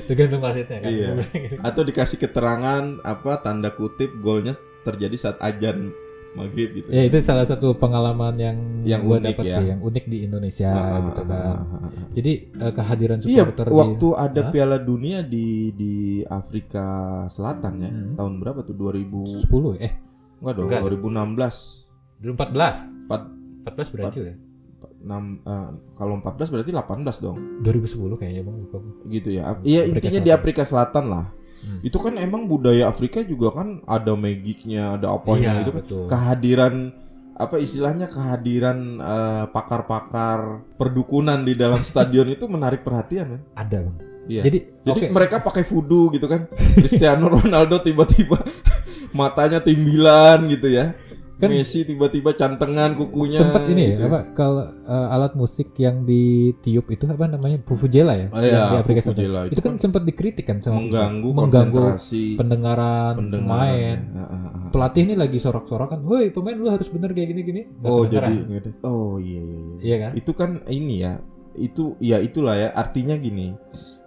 [0.04, 1.10] tergantung wasitnya kan Iya.
[1.68, 5.92] atau dikasih keterangan apa tanda kutip golnya terjadi saat ajan
[6.38, 9.56] maghrib gitu ya itu salah satu pengalaman yang Yang gua unik dapat ya.
[9.58, 11.90] sih yang unik di Indonesia Ah, gitu ah, kan ah, ah, ah.
[12.14, 14.50] jadi eh, kehadiran Iya, supporter di waktu ada Hah?
[14.50, 16.86] Piala Dunia di di Afrika
[17.26, 18.14] Selatan ya, Hmm.
[18.14, 18.72] tahun berapa tuh?
[18.72, 19.92] 2000 10 eh
[20.38, 20.80] enggak dong, Enggak.
[20.86, 21.90] 2016.
[22.18, 23.22] 2014 Empat,
[23.66, 24.36] 14 Brazil ya
[24.98, 27.38] 6 eh, kalau 14 berarti 18 dong.
[27.62, 28.56] 2010 kayaknya bang.
[29.06, 29.42] Gitu ya.
[29.62, 30.38] Iya, Afrika intinya di Selatan.
[30.42, 31.24] Afrika Selatan lah.
[31.58, 31.80] Hmm.
[31.82, 35.78] Itu kan emang budaya Afrika juga kan ada magicnya, ada apanya Iya, itu kan.
[35.82, 36.02] betul.
[36.06, 36.74] Kehadiran
[37.34, 40.40] apa istilahnya kehadiran eh, pakar-pakar
[40.74, 43.42] perdukunan di dalam stadion itu menarik perhatian kan?
[43.54, 43.96] ada bang
[44.28, 44.42] Iya.
[44.44, 46.44] jadi Jadi oke mereka pakai voodoo gitu kan.
[46.76, 48.36] Cristiano Ronaldo tiba-tiba
[49.18, 50.92] matanya timbilan gitu ya.
[51.38, 53.38] Kan- Messi tiba-tiba cantengan kukunya.
[53.38, 54.00] sempat ini gitu.
[54.00, 58.50] ya apa kalau eh, alat musik yang ditiup itu apa namanya Vuvuzela ya Oh, yang
[58.50, 62.24] iya, di Afrika Selatan itu, Itu kan kan sempat dikritik kan sama mengganggu, mengganggu konsentrasi
[62.34, 63.46] pendengaran pendengaran.
[63.46, 64.68] pemain Ah, ah, ah.
[64.68, 68.34] pelatih ini lagi sorok-sorokan woi pemain lu harus bener kayak gini-gini Oh jadi.
[68.82, 69.78] Oh iya iya iya.
[69.80, 71.22] iya kan Itu kan ini ya
[71.58, 73.52] itu ya itulah ya artinya gini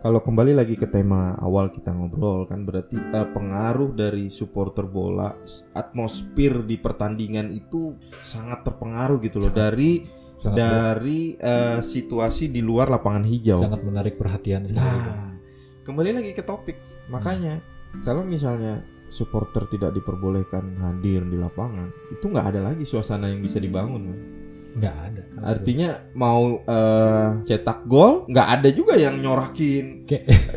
[0.01, 5.29] kalau kembali lagi ke tema awal kita ngobrol kan berarti eh, pengaruh dari supporter bola
[5.77, 7.93] atmosfer di pertandingan itu
[8.25, 10.01] sangat terpengaruh gitu loh dari
[10.41, 13.61] sangat dari eh, situasi di luar lapangan hijau.
[13.61, 14.65] sangat menarik perhatian.
[14.73, 15.37] Nah,
[15.85, 16.81] kembali lagi ke topik.
[17.13, 17.61] Makanya
[18.01, 23.61] kalau misalnya supporter tidak diperbolehkan hadir di lapangan, itu nggak ada lagi suasana yang bisa
[23.61, 24.40] dibangun.
[24.71, 30.05] Nggak ada Artinya mau eh, cetak gol, nggak ada juga yang nyorakin.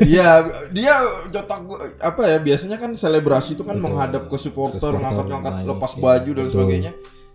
[0.05, 0.93] Iya, dia
[1.33, 1.61] cetak
[1.99, 2.37] apa ya?
[2.37, 3.85] Biasanya kan selebrasi itu kan Betul.
[3.89, 6.53] menghadap ke supporter, ngangkat-ngangkat lepas iya, baju dan betul.
[6.53, 6.91] sebagainya.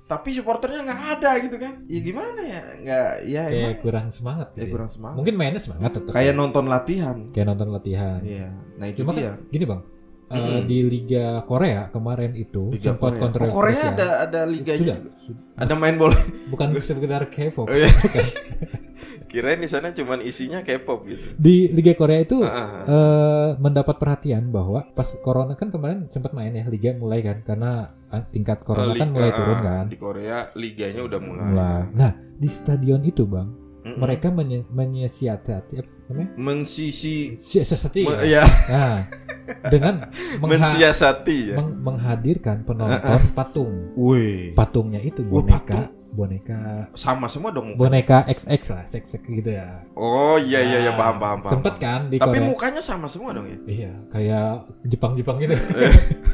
[0.06, 1.74] Tapi supporternya nggak ada gitu kan?
[1.86, 2.62] Ya gimana ya?
[2.82, 4.72] Nggak, ya kayak emang kurang semangat ya gitu ya.
[4.74, 5.16] kurang semangat.
[5.22, 7.16] mungkin mainnya semangat tetap Kayak nonton latihan.
[7.30, 8.48] kayak nonton latihan Iya.
[8.78, 9.38] Nah itu cuma dia.
[9.38, 9.80] kan gini bang
[10.30, 10.62] eh, Mm-mm.
[10.64, 13.20] di Liga Korea kemarin itu Liga sempat Korea.
[13.20, 14.78] kontroversial Oh, Korea ada ada liganya.
[14.80, 15.10] sudah juga.
[15.20, 15.42] Sudah.
[15.58, 16.18] Ada main bola.
[16.46, 17.90] bukan sekedar K-pop Oh, iya.
[19.26, 21.22] Kirain di sana cuman isinya K-pop gitu.
[21.36, 26.50] di Liga Korea itu Ah, eh, mendapat perhatian bahwa pas corona kan kemarin sempat main
[26.50, 27.72] ya liga mulai kan karena
[28.06, 31.44] ah, tingkat corona kan Liga- mulai turun kan Di Korea liganya udah mulai.
[31.44, 33.46] mulai nah di stadion itu bang
[33.80, 33.96] Mm-mm.
[33.96, 35.70] mereka menye menyiasati apa
[36.06, 38.42] namanya mensisi siasati me- ya.
[38.42, 38.98] ya, nah
[39.66, 39.94] dengan
[40.36, 41.56] mengha- mensiasati ya.
[41.56, 47.70] meng- menghadirkan penonton patung Wih, patungnya itu boneka boneka sama semua dong.
[47.70, 47.78] muka.
[47.78, 51.52] boneka XX lah seks seks gitu ya Oh iya iya iya Nah, paham paham paham.
[51.52, 53.58] sempet kan di Tapi Korea mukanya sama semua dong ya.
[53.64, 54.50] Iya, kayak
[54.84, 55.54] Jepang-Jepang gitu.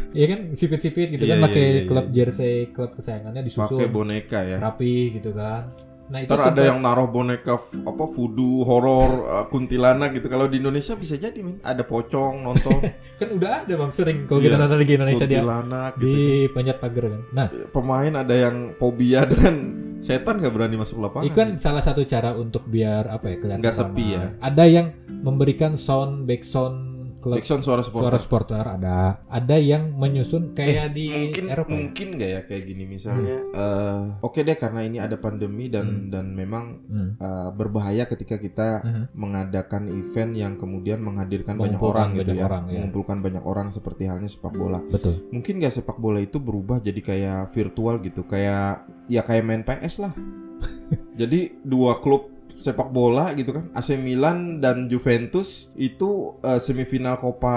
[0.09, 2.13] Iya kan, sipit-sipit gitu Iya, kan, iya, pakai iya, klub iya.
[2.15, 4.57] jersey klub kesayangannya Pakai disusun boneka ya.
[4.57, 5.69] rapi gitu kan.
[6.07, 10.31] Nah itu Ntar ada yang naruh boneka apa voodoo, horor, uh, kuntilanak gitu.
[10.31, 11.59] Kalau di Indonesia bisa jadi, men.
[11.67, 12.79] Ada pocong nonton
[13.21, 16.05] kan udah ada bang sering kalau Iya, kita nonton di Indonesia dia kuntilanak gitu.
[16.07, 16.17] di
[16.55, 17.23] panjat pagar kan.
[17.35, 19.55] Nah Pemain ada yang fobia dengan
[19.99, 21.25] setan gak berani masuk lapangan.
[21.27, 24.25] itu kan salah satu cara untuk biar apa ya kelihatan Nggak sepi ya.
[24.39, 24.87] Ada yang
[25.25, 26.96] memberikan sound back sound
[27.27, 28.07] klub Backsound suara supporter.
[28.07, 29.19] suara supporter ada.
[29.27, 31.67] Ada yang menyusun kayak di mungkin Eropa.
[31.67, 31.75] ya?
[31.77, 36.31] mungkin nggak ya kayak gini misalnya eh, oke deh karena ini ada pandemi dan dan
[36.31, 37.11] memang Hmm.
[37.17, 39.03] eh, berbahaya ketika kita Mhm.
[39.13, 42.73] mengadakan event yang kemudian menghadirkan banyak orang gitu banyak ya orang, ya.
[42.79, 45.27] mengumpulkan banyak orang seperti halnya sepak bola Betul.
[45.29, 49.99] mungkin nggak sepak bola itu berubah jadi kayak virtual gitu kayak ya kayak main PS
[49.99, 50.15] lah
[51.17, 56.09] jadi dua klub sepak bola gitu kan AC Milan dan Juventus itu
[56.41, 57.57] eh, semifinal Coppa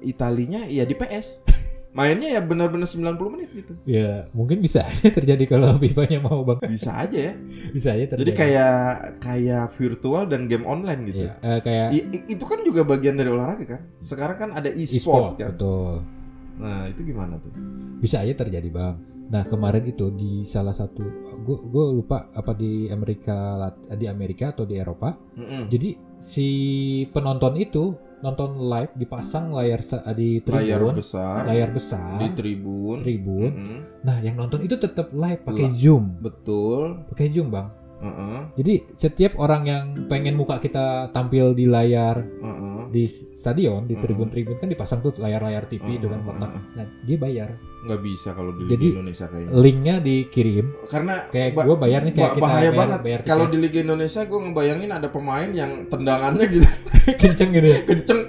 [0.00, 1.40] Italinya ya di PS
[1.96, 3.00] mainnya ya benar-benar 90
[3.32, 6.60] menit gitu Ya mungkin bisa aja terjadi kalau FIFA-nya mau bang.
[6.62, 7.34] bisa aja ya
[7.72, 8.20] Bisa aja terjadi.
[8.20, 8.76] jadi kayak
[9.18, 13.32] kayak virtual dan game online gitu Iya, eh, kayak i- itu kan juga bagian dari
[13.32, 15.92] olahraga kan sekarang kan ada e-sport, e-sport kan betul.
[16.56, 17.52] nah itu gimana tuh
[17.96, 19.15] Bisa aja terjadi bang.
[19.26, 21.02] Nah kemarin itu di salah satu,
[21.42, 23.58] gue gue lupa apa di Amerika
[23.98, 25.18] di Amerika atau di Eropa.
[25.34, 25.66] Mm-mm.
[25.66, 26.48] Jadi si
[27.10, 29.82] penonton itu nonton live dipasang layar
[30.16, 33.50] di layar tribun, besar layar besar, di tribun tribun.
[33.52, 33.80] Mm-mm.
[34.06, 37.68] Nah yang nonton itu tetap live pakai zoom, betul pakai zoom bang.
[37.96, 42.92] Heeh, Jadi setiap orang yang pengen muka kita tampil di layar heeh.
[42.92, 46.52] di stadion di tribun-tribun kan dipasang tuh layar-layar TV itu kan kotak.
[46.76, 47.56] Nah dia bayar.
[47.86, 49.50] Nggak bisa kalau di Jadi, Liga Indonesia kayaknya.
[49.54, 50.66] Linknya dikirim.
[50.84, 53.00] karena Kayak ba- gue bayar nih kayak bahaya bayar, banget.
[53.00, 56.68] bayar kalau di Liga Indonesia gue ngebayangin ada pemain yang tendangannya gitu.
[57.22, 57.80] Kenceng gitu ya.
[57.82, 58.20] kenceng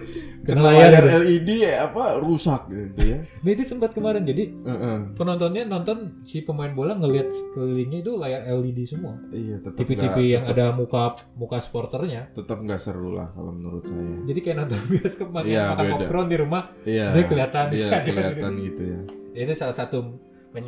[0.47, 1.19] Kena layar layar gitu.
[1.21, 4.97] LED ya, apa rusak gitu ya Nah itu sempat kemarin jadi Heeh.
[5.13, 9.19] penontonnya nonton si pemain bola ngelihat sekelilingnya itu layar LED semua.
[9.29, 12.31] iya tetap TV-TV yang ada muka muka supporternya.
[12.31, 16.27] tetap nggak seru lah kalau menurut saya Jadi kayak nonton bioskop makan Iya, makan popcorn
[16.27, 16.63] di rumah.
[16.81, 18.99] iya kelihatan di iya, stadion kelihatan gitu ya
[19.31, 20.17] Ya, itu salah satu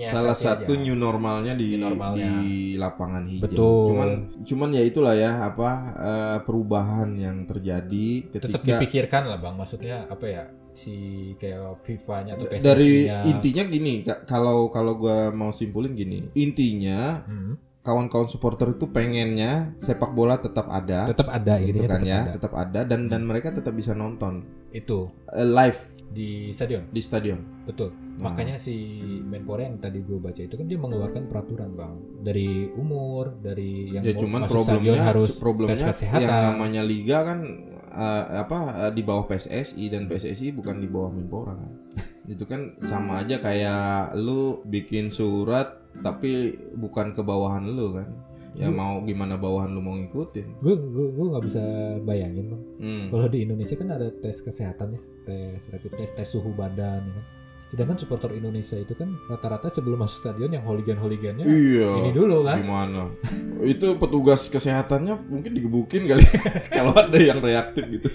[0.05, 0.43] salah aja.
[0.55, 2.29] satu new normalnya di New normalnya.
[2.39, 3.43] di lapangan hijau.
[3.43, 3.85] Betul.
[3.89, 4.09] Cuman
[4.43, 10.05] cuman ya itulah ya apa eh, perubahan yang terjadi tetap ketika dipikirkan lah bang maksudnya
[10.05, 10.95] apa ya si
[11.35, 12.91] kayak FIFA-nya atau PSSI-nya dari
[13.25, 19.73] intinya gini ka- kalau kalau gua mau simpulin gini intinya Hmm, kawan-kawan supporter itu pengennya
[19.75, 22.31] sepak bola tetap ada tetap ada gitu kan tetap ya ada.
[22.31, 26.83] tetap ada dan dan mereka tetap bisa nonton itu eh, live di stadion?
[26.89, 27.39] Di stadion.
[27.69, 27.93] Betul.
[28.19, 28.29] Nah.
[28.35, 31.95] makanya si Menpora yang tadi gue baca itu kan dia mengeluarkan peraturan bang.
[32.19, 36.25] Dari umur dari yang ya cuman masuk stadion problemnya harus problemnya tes kesehatan.
[36.27, 37.39] yang namanya liga kan
[37.93, 41.71] eh, apa eh, di bawah PSSI dan PSSI bukan di bawah Menpora kan.
[42.33, 48.67] itu kan sama aja kayak lu bikin surat tapi bukan ke bawahan lu kan ya
[48.67, 48.75] Hmm.
[48.75, 51.63] mau gimana bawahan lu mau ngikutin gue gue gue nggak bisa
[52.01, 53.05] bayangin bang hmm.
[53.09, 57.13] kalau di Indonesia kan ada tes kesehatan ya tes rapid test tes suhu badan ya
[57.13, 57.25] kan
[57.69, 62.01] Sedangkan supporter Indonesia itu kan rata-rata sebelum masuk stadion yang hooligan-hooligannya Iya.
[62.01, 62.65] ini dulu kan.
[62.65, 63.13] Gimana?
[63.61, 66.25] itu petugas kesehatannya mungkin digebukin kali
[66.73, 68.09] kalau ada yang reaktif gitu.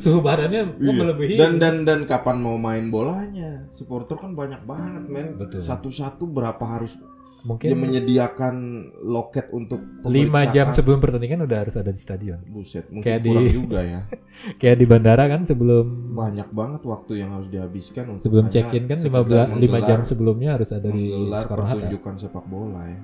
[0.00, 0.88] Suhu badannya Iya.
[0.88, 1.36] melebihi.
[1.36, 3.68] Dan dan dan kapan mau main bolanya?
[3.68, 5.36] Supporter kan banyak banget, men.
[5.52, 6.96] Satu-satu berapa harus
[7.42, 8.54] mungkin dia menyediakan
[9.02, 10.08] loket untuk 5
[10.48, 12.38] jam sebelum pertandingan udah harus ada di stadion.
[12.44, 14.00] Buset, mungkin Kayak di- juga ya.
[14.60, 18.96] Kayak di bandara kan sebelum Banyak banget waktu yang harus dihabiskan untuk sebelum check-in kan
[18.96, 21.74] sekedar 15 5 jam sebelumnya harus ada di Soekarno Hatta.
[21.82, 23.00] pertunjukan sepak bola ya.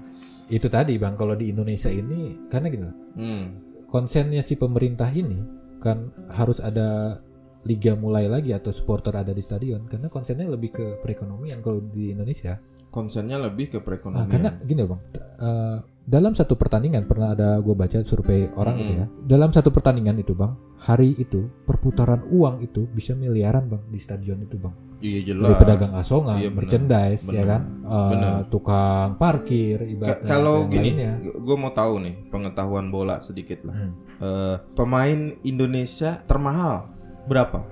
[0.49, 3.45] Itu tadi Bang, kalau di Indonesia ini karena gini loh, Hmm.
[3.87, 5.37] konsennya si pemerintah ini
[5.79, 7.21] kan harus ada
[7.61, 12.11] liga mulai lagi atau supporter ada di stadion karena konsennya lebih ke perekonomian kalau di
[12.11, 12.57] Indonesia.
[12.99, 14.27] Konsennya lebih ke Nah, perekonomian.
[14.27, 15.01] karena gini Bang.
[15.39, 19.07] eh, dalam satu pertandingan pernah ada gue baca survei orang gitu ya.
[19.29, 24.41] Dalam satu pertandingan itu, Bang, hari itu perputaran uang itu bisa miliaran, Bang, di stadion
[24.41, 24.73] itu, Bang.
[24.99, 25.55] iya Dari jelas.
[25.55, 27.47] pedagang asongan, Iya, merchandise, ya Benar.
[27.47, 27.63] kan,
[28.09, 28.37] Benar.
[28.49, 30.27] tukang parkir, ibaratnya.
[30.27, 30.91] kalau gini,
[31.23, 33.77] gue mau tahu nih pengetahuan bola sedikit lah.
[33.77, 33.93] Hmm.
[34.19, 36.89] Eh, pemain Indonesia termahal
[37.25, 37.63] berapa?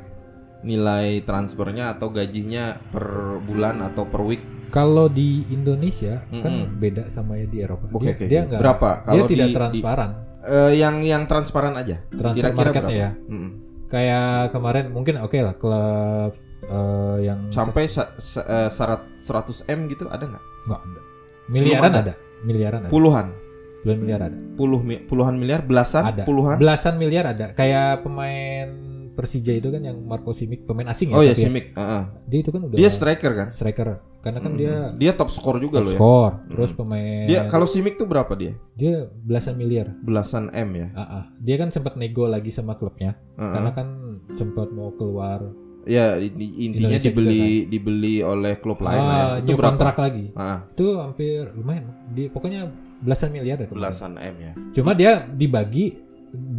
[0.61, 3.07] Nilai transfernya atau gajinya per
[3.41, 4.43] bulan atau per week?
[4.77, 6.77] Kalau di Indonesia kan Mm-mm.
[6.77, 7.89] beda sama ya di Eropa.
[7.89, 8.25] Oke, dia, oke.
[8.29, 8.91] dia nggak Berapa?
[8.93, 10.11] Dia Kalau tidak di- di- transparan.
[10.47, 11.97] Eh, yang yang transparan aja.
[12.07, 13.11] Transfer marketnya ya.
[13.17, 13.51] Mm-mm.
[13.87, 19.89] Kayak kemarin mungkin oke lah klub eh, yang Sampai sa- sa- eh, syarat 100 m
[19.89, 20.45] gitu ada nggak?
[20.67, 21.01] nggak ada.
[21.47, 22.15] Miliaran Belum ada.
[22.43, 22.91] Miliaran ada.
[22.91, 23.27] Puluhan,
[23.81, 24.39] Puluhan miliar ada.
[24.53, 26.23] puluh mi- puluhan miliar, belasan, Ada.
[26.23, 26.59] puluhan.
[26.59, 27.55] Belasan miliar ada.
[27.55, 28.67] Kayak pemain
[29.17, 31.17] Persija itu kan yang Marco Simic pemain asing ya.
[31.17, 31.47] Oh ya tapi ya.
[31.49, 32.03] Simic, Heeh.
[32.29, 33.49] Dia itu kan udah dia striker kan?
[33.51, 33.89] striker.
[34.21, 35.97] Karena kan dia Dia top skor juga loh ya.
[35.97, 36.33] skor.
[36.47, 38.53] Terus pemain Dia kalau Simic tuh berapa dia?
[38.75, 39.97] dia belasan miliar.
[39.99, 40.89] Belasan m ya.
[40.93, 41.25] Ah, ah.
[41.39, 43.17] Dia kan sempat nego lagi sama klubnya.
[43.35, 43.53] Heeh.
[43.55, 43.89] Karena kan
[44.31, 45.41] sempat mau keluar
[45.85, 46.59] Ya intinya
[46.91, 49.23] Indonesia juga dibeli dibeli oleh klub lain lah ya.
[49.25, 49.71] ah, Itu berapa?
[49.71, 50.27] kontrak lagi.
[50.35, 51.87] Ah, Itu hampir lumayan.
[52.11, 52.67] Di pokoknya
[52.99, 53.71] belasan miliar deh.
[53.71, 54.53] belasan m ya.
[54.75, 55.95] Cuma dia dibagi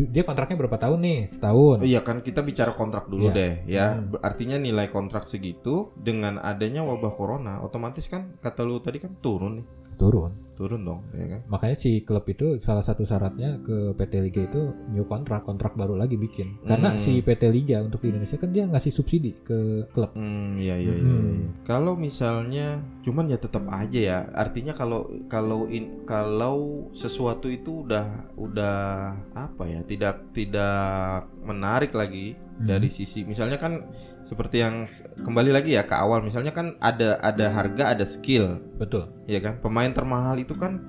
[0.10, 1.20] dia kontraknya berapa tahun nih?
[1.28, 1.78] Setahun.
[1.84, 3.36] Iya kan kita bicara kontrak dulu Iya.
[3.36, 3.88] deh ya.
[4.00, 4.16] Hmm.
[4.24, 9.62] Artinya nilai kontrak segitu dengan adanya wabah corona otomatis kan kata lu tadi kan turun
[9.62, 9.66] nih.
[9.98, 10.34] Turun.
[10.58, 11.42] Turun dong ya kan.
[11.54, 15.94] Makanya si klub itu salah satu syaratnya ke PT Liga itu new kontrak, kontrak baru
[15.94, 16.58] lagi bikin.
[16.66, 16.98] Karena Hmm.
[16.98, 20.18] si PT Liga untuk di Indonesia kan dia ngasih subsidi ke klub.
[20.18, 21.06] Hmm, iya iya iya.
[21.06, 21.30] Hmm.
[21.46, 21.50] iya.
[21.62, 24.20] Kalau misalnya cuman ya tetap aja ya.
[24.34, 29.86] Artinya kalau kalau in, kalau sesuatu itu udah udah apa ya?
[29.86, 32.66] Tidak tidak menarik lagi Hmm.
[32.66, 33.86] dari sisi misalnya kan
[34.26, 34.90] seperti yang
[35.22, 39.06] kembali lagi ya ke awal misalnya kan ada ada harga ada skill Betul.
[39.30, 40.82] ya kan pemain termahal itu kan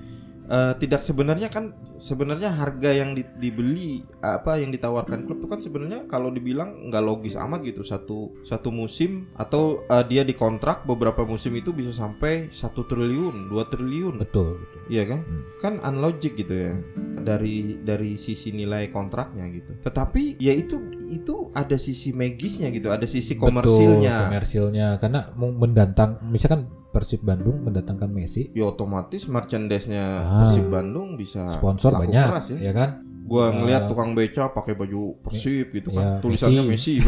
[0.48, 5.60] eh, tidak sebenarnya kan sebenarnya harga yang di- dibeli apa yang ditawarkan klub itu kan
[5.60, 11.22] sebenarnya kalau dibilang nggak logis amat gitu satu satu musim atau eh, dia dikontrak beberapa
[11.22, 14.80] musim itu bisa sampai satu triliun dua triliun Betul, betul.
[14.88, 15.20] Iya kan?
[15.20, 15.42] Hmm.
[15.60, 16.72] Kan unlogic gitu ya
[17.18, 19.76] dari dari sisi nilai kontraknya gitu.
[19.84, 20.80] Tetapi ya itu
[21.12, 24.16] itu ada sisi magisnya gitu, ada sisi Betul, komersilnya.
[24.28, 30.30] komersilnya karena mendatang misalkan Persib Bandung mendatangkan Messi, Ya otomatis merchandise-nya Ah.
[30.42, 32.58] Persib Bandung bisa sponsor banyak keras ya.
[32.60, 32.90] ya kan?
[33.22, 33.52] Gua Ah.
[33.52, 36.24] ngelihat tukang beca pakai baju Persib gitu Ya, kan.
[36.24, 36.96] Tulisannya Messi,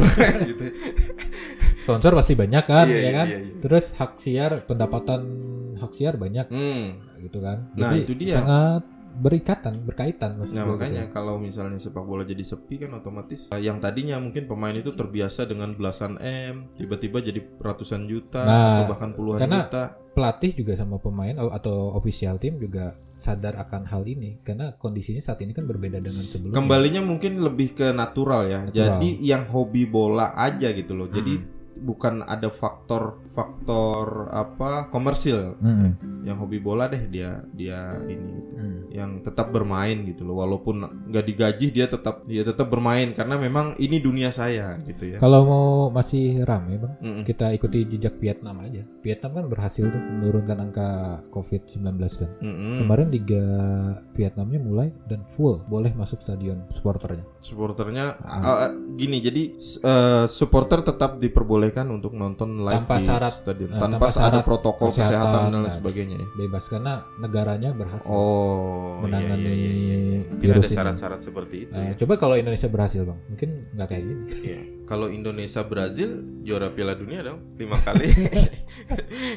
[0.47, 0.65] gitu.
[1.81, 3.27] Sponsor pasti banyak kan, Iya, ya iya, kan?
[3.27, 3.57] iya, iya.
[3.59, 5.21] Terus hak siar pendapatan
[5.77, 7.01] hak siar banyak Hmm.
[7.19, 7.73] gitu kan.
[7.73, 8.37] Nah, Jadi itu dia.
[8.37, 8.83] sangat
[9.21, 11.13] berikatan, berkaitan maksud Nah gua makanya gitu.
[11.13, 15.45] kalau misalnya sepak bola jadi sepi kan otomatis eh, yang tadinya mungkin pemain itu terbiasa
[15.45, 19.85] dengan belasan m tiba-tiba jadi ratusan juta Nah, atau bahkan puluhan karena- juta.
[20.11, 25.39] pelatih juga sama pemain atau official tim juga sadar akan hal ini karena kondisinya saat
[25.39, 26.57] ini kan berbeda dengan sebelumnya.
[26.57, 28.59] Kembalinya mungkin lebih ke natural ya.
[28.65, 28.97] Natural.
[28.97, 31.07] Jadi yang hobi bola aja gitu loh.
[31.07, 31.47] Jadi Hmm.
[31.81, 35.57] bukan ada faktor faktor apa komersil.
[35.57, 36.23] Mm-mm.
[36.23, 38.81] Yang hobi bola deh dia dia ini Mm.
[38.91, 40.43] Yang tetap bermain gitu loh.
[40.43, 45.19] Walaupun nggak digaji dia tetap dia tetap bermain karena memang ini dunia saya gitu ya.
[45.19, 47.23] Kalau mau masih rame bang, Mm-mm.
[47.23, 48.83] kita ikuti jejak Vietnam aja.
[49.01, 50.89] Vietnam kan berhasil tuh menurunkan angka
[51.31, 51.81] COVID-19
[52.19, 52.31] kan.
[52.43, 52.83] Mm-mm.
[52.83, 53.45] Kemarin liga
[54.13, 57.25] Vietnamnya mulai dan full boleh masuk stadion supporternya.
[57.41, 58.69] supporternya Ah.
[58.69, 59.43] eh, gini jadi
[59.81, 64.17] eh, supporter tetap diperbolehkan untuk nonton live Tanpa di syarat, stadion eh, tanpa, tanpa ada
[64.17, 65.73] syarat protokol kesehatan, kesehatan, dan lain ada.
[65.73, 66.27] sebagainya ya.
[66.37, 68.11] Bebas karena negaranya berhasil.
[68.11, 70.21] Oh, Menangani iya, iya, iya, iya.
[70.31, 70.77] Mungkin virus ada ini.
[70.77, 71.73] syarat-syarat seperti itu.
[71.73, 71.95] Nah, ya.
[72.05, 74.25] coba kalau Indonesia berhasil bang, mungkin nggak kayak gini.
[74.45, 74.61] Iya.
[74.91, 78.11] Kalau Indonesia Brazil juara Piala Dunia dong lima kali.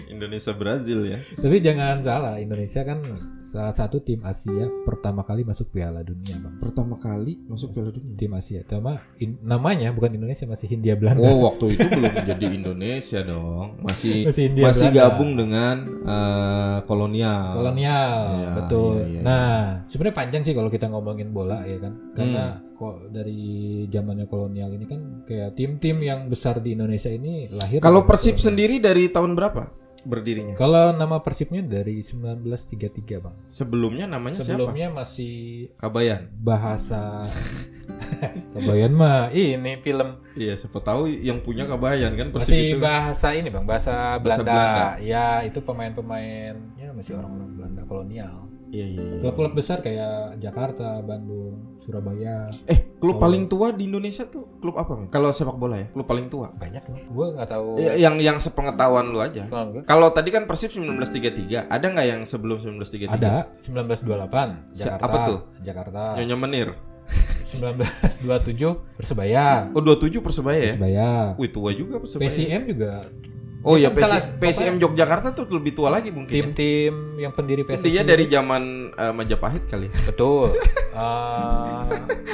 [0.09, 1.21] Indonesia Brazil ya.
[1.35, 3.05] Tapi jangan salah, Indonesia kan
[3.37, 6.57] salah satu tim Asia pertama kali masuk Piala Dunia, Bang.
[6.57, 8.15] Pertama kali masuk Piala Dunia.
[8.15, 11.21] Tim Asia, sama in- namanya bukan Indonesia masih Hindia Belanda.
[11.23, 14.97] Oh waktu itu belum menjadi Indonesia dong, masih Masih masih Belanda.
[15.05, 17.47] gabung dengan eh, kolonial.
[17.55, 19.21] kolonial Iya, betul iya, iya.
[19.21, 19.53] nah
[19.85, 22.72] sebenarnya panjang sih kalau kita ngomongin bola ya kan karena Hmm.
[23.05, 23.41] Dari
[23.85, 28.47] zamannya kolonial ini kan kayak tim-tim yang besar di Indonesia ini lahir Kalau Persib kolonial.
[28.47, 29.63] sendiri dari tahun berapa
[30.01, 30.51] berdirinya?
[30.53, 32.43] kalau nama Persibnya dari 1933
[33.19, 35.33] bang Sebelumnya namanya sebelumnya masih
[35.65, 35.79] siapa?
[35.81, 36.21] Kabayan.
[36.35, 37.23] bahasa
[38.53, 42.81] kebayan mah ini film Iya, siapa tahu yang punya Kabayan kan Persib masih itu.
[42.81, 44.43] bahasa ini bang bahasa Belanda.
[44.43, 44.87] Belanda.
[44.99, 48.35] ya itu pemain-pemainnya masih orang-orang Belanda kolonial
[48.73, 49.17] Iya, iya, iya.
[49.21, 53.21] klub-klub besar kayak Jakarta Bandung Surabaya Eh, klub Solo.
[53.21, 55.05] paling tua di Indonesia tuh klub apa?
[55.07, 56.49] Kalau sepak bola ya, klub paling tua.
[56.49, 59.45] banyak nih gue nggak tahu Ya, yang yang sepengetahuan lu aja.
[59.83, 63.13] Kalau tadi kan Persib 1933, ada nggak yang sebelum 1933?
[63.13, 65.39] ada 1928 Se- Jakarta apa tuh?
[65.61, 66.69] Jakarta Nyonya Menir.
[67.53, 70.73] 1927 Persebaya Oh, 27 Persebaya ya?
[70.73, 72.25] Persebaya Wih, tua juga Persebaya.
[72.25, 73.05] PCM juga
[73.63, 76.27] Oh Ya ya, kan PC, PCM Yogyakarta tuh lebih tua lagi mungkin.
[76.27, 76.35] ya?
[76.45, 79.87] tim-tim yang pendiri PSSI Intinya dari zaman eh, Majapahit kali.
[79.87, 79.95] ya.
[80.05, 80.51] betul
[80.93, 81.83] Eh,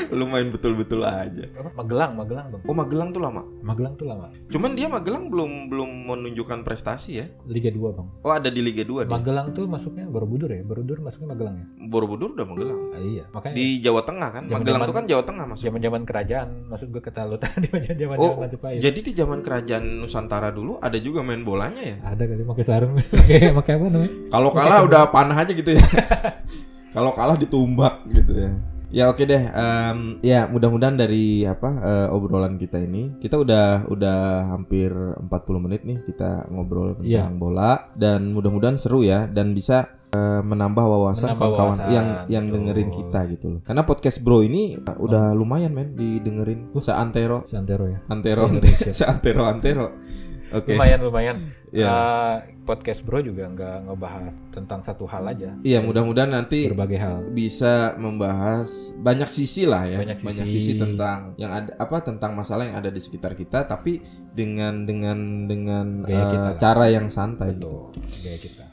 [0.12, 1.46] Lu main betul-betul aja.
[1.72, 3.46] Magelang Magelang bang Oh, Magelang tuh lama.
[3.62, 7.26] Magelang tuh lama Cuman dia Magelang belum belum menunjukkan prestasi ya.
[7.46, 9.12] Liga 2 bang Oh, ada di Liga 2 dia.
[9.12, 12.80] Magelang tuh masuknya Borobudur ya Borobudur masuknya Magelang ya Borobudur udah Magelang.
[12.90, 14.44] Ah, iya makanya Di Jawa Tengah kan?
[14.44, 15.64] Zaman-zaman- Magelang tuh kan Jawa Tengah masuk.
[15.64, 20.50] zaman-zaman kerajaan maksud gue kata lu tadi zaman-zaman Oh, Majapahit jadi di zaman kerajaan Nusantara
[20.50, 21.96] dulu ada juga main bolanya ya?
[22.04, 25.84] ada kali pakai sarung pakai pakai apa namanya Kalau kalah udah panah aja gitu ya.
[26.96, 28.52] Kalau kalah ditumbak gitu ya.
[28.90, 29.38] Ya oke deh.
[29.46, 35.30] Em, ya mudah-mudahan dari apa eh, obrolan kita ini kita udah udah hampir 40
[35.62, 37.30] menit nih kita ngobrol tentang Iya.
[37.30, 42.56] bola dan mudah-mudahan seru ya dan bisa eh, menambah wawasan kawan-kawan yang yang betul.
[42.58, 43.62] dengerin kita gitu loh.
[43.62, 46.74] Karena podcast Bro ini eh, udah lumayan men didengerin.
[46.82, 48.50] Seantero Santero ya antero
[48.98, 49.94] seantero antero.
[50.52, 50.74] Oke.
[50.74, 51.38] lumayan lumayan
[51.70, 51.86] Iya.
[51.86, 52.36] Eh,
[52.66, 57.94] podcast bro juga nggak ngebahas tentang satu hal aja Iya mudah-mudahan nanti berbagai hal bisa
[57.94, 60.74] membahas banyak sisi lah ya Banyak sisi.
[60.76, 66.02] tentang yang ada apa tentang masalah yang ada di sekitar kita tapi dengan dengan dengan
[66.02, 66.58] Gaya eh, kita lah.
[66.58, 68.66] cara yang santai betul gaya kita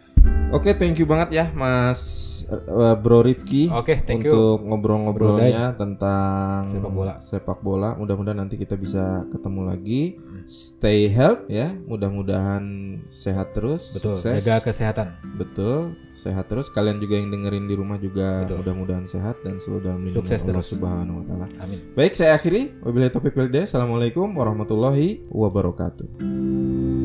[0.57, 2.01] Oke, thank you banget ya Mas
[2.49, 7.15] eh, Bro Rifki oke thank you untuk ngobrol-ngobrolnya tentang Sepak bola.
[7.21, 7.93] Sepak bola.
[7.99, 10.17] Mudah-mudahan nanti kita bisa ketemu lagi.
[10.49, 11.75] Stay health ya.
[11.75, 12.65] Mudah-mudahan
[13.13, 13.99] sehat terus.
[13.99, 14.47] betul sukses.
[14.47, 16.73] jaga kesehatan Betul, sehat terus.
[16.73, 20.51] Kalian juga yang dengerin di rumah juga mudah-mudahan sehat dan selalu dalam lindungan Sukses Allah
[20.57, 20.67] terus.
[20.73, 21.47] Subhanahu wa taala.
[21.61, 22.81] amin Baik, saya akhiri.
[22.81, 23.53] Wabillahi taufiq wal.
[23.53, 26.96] Assalamualaikum warahmatullahi wabarakatuh.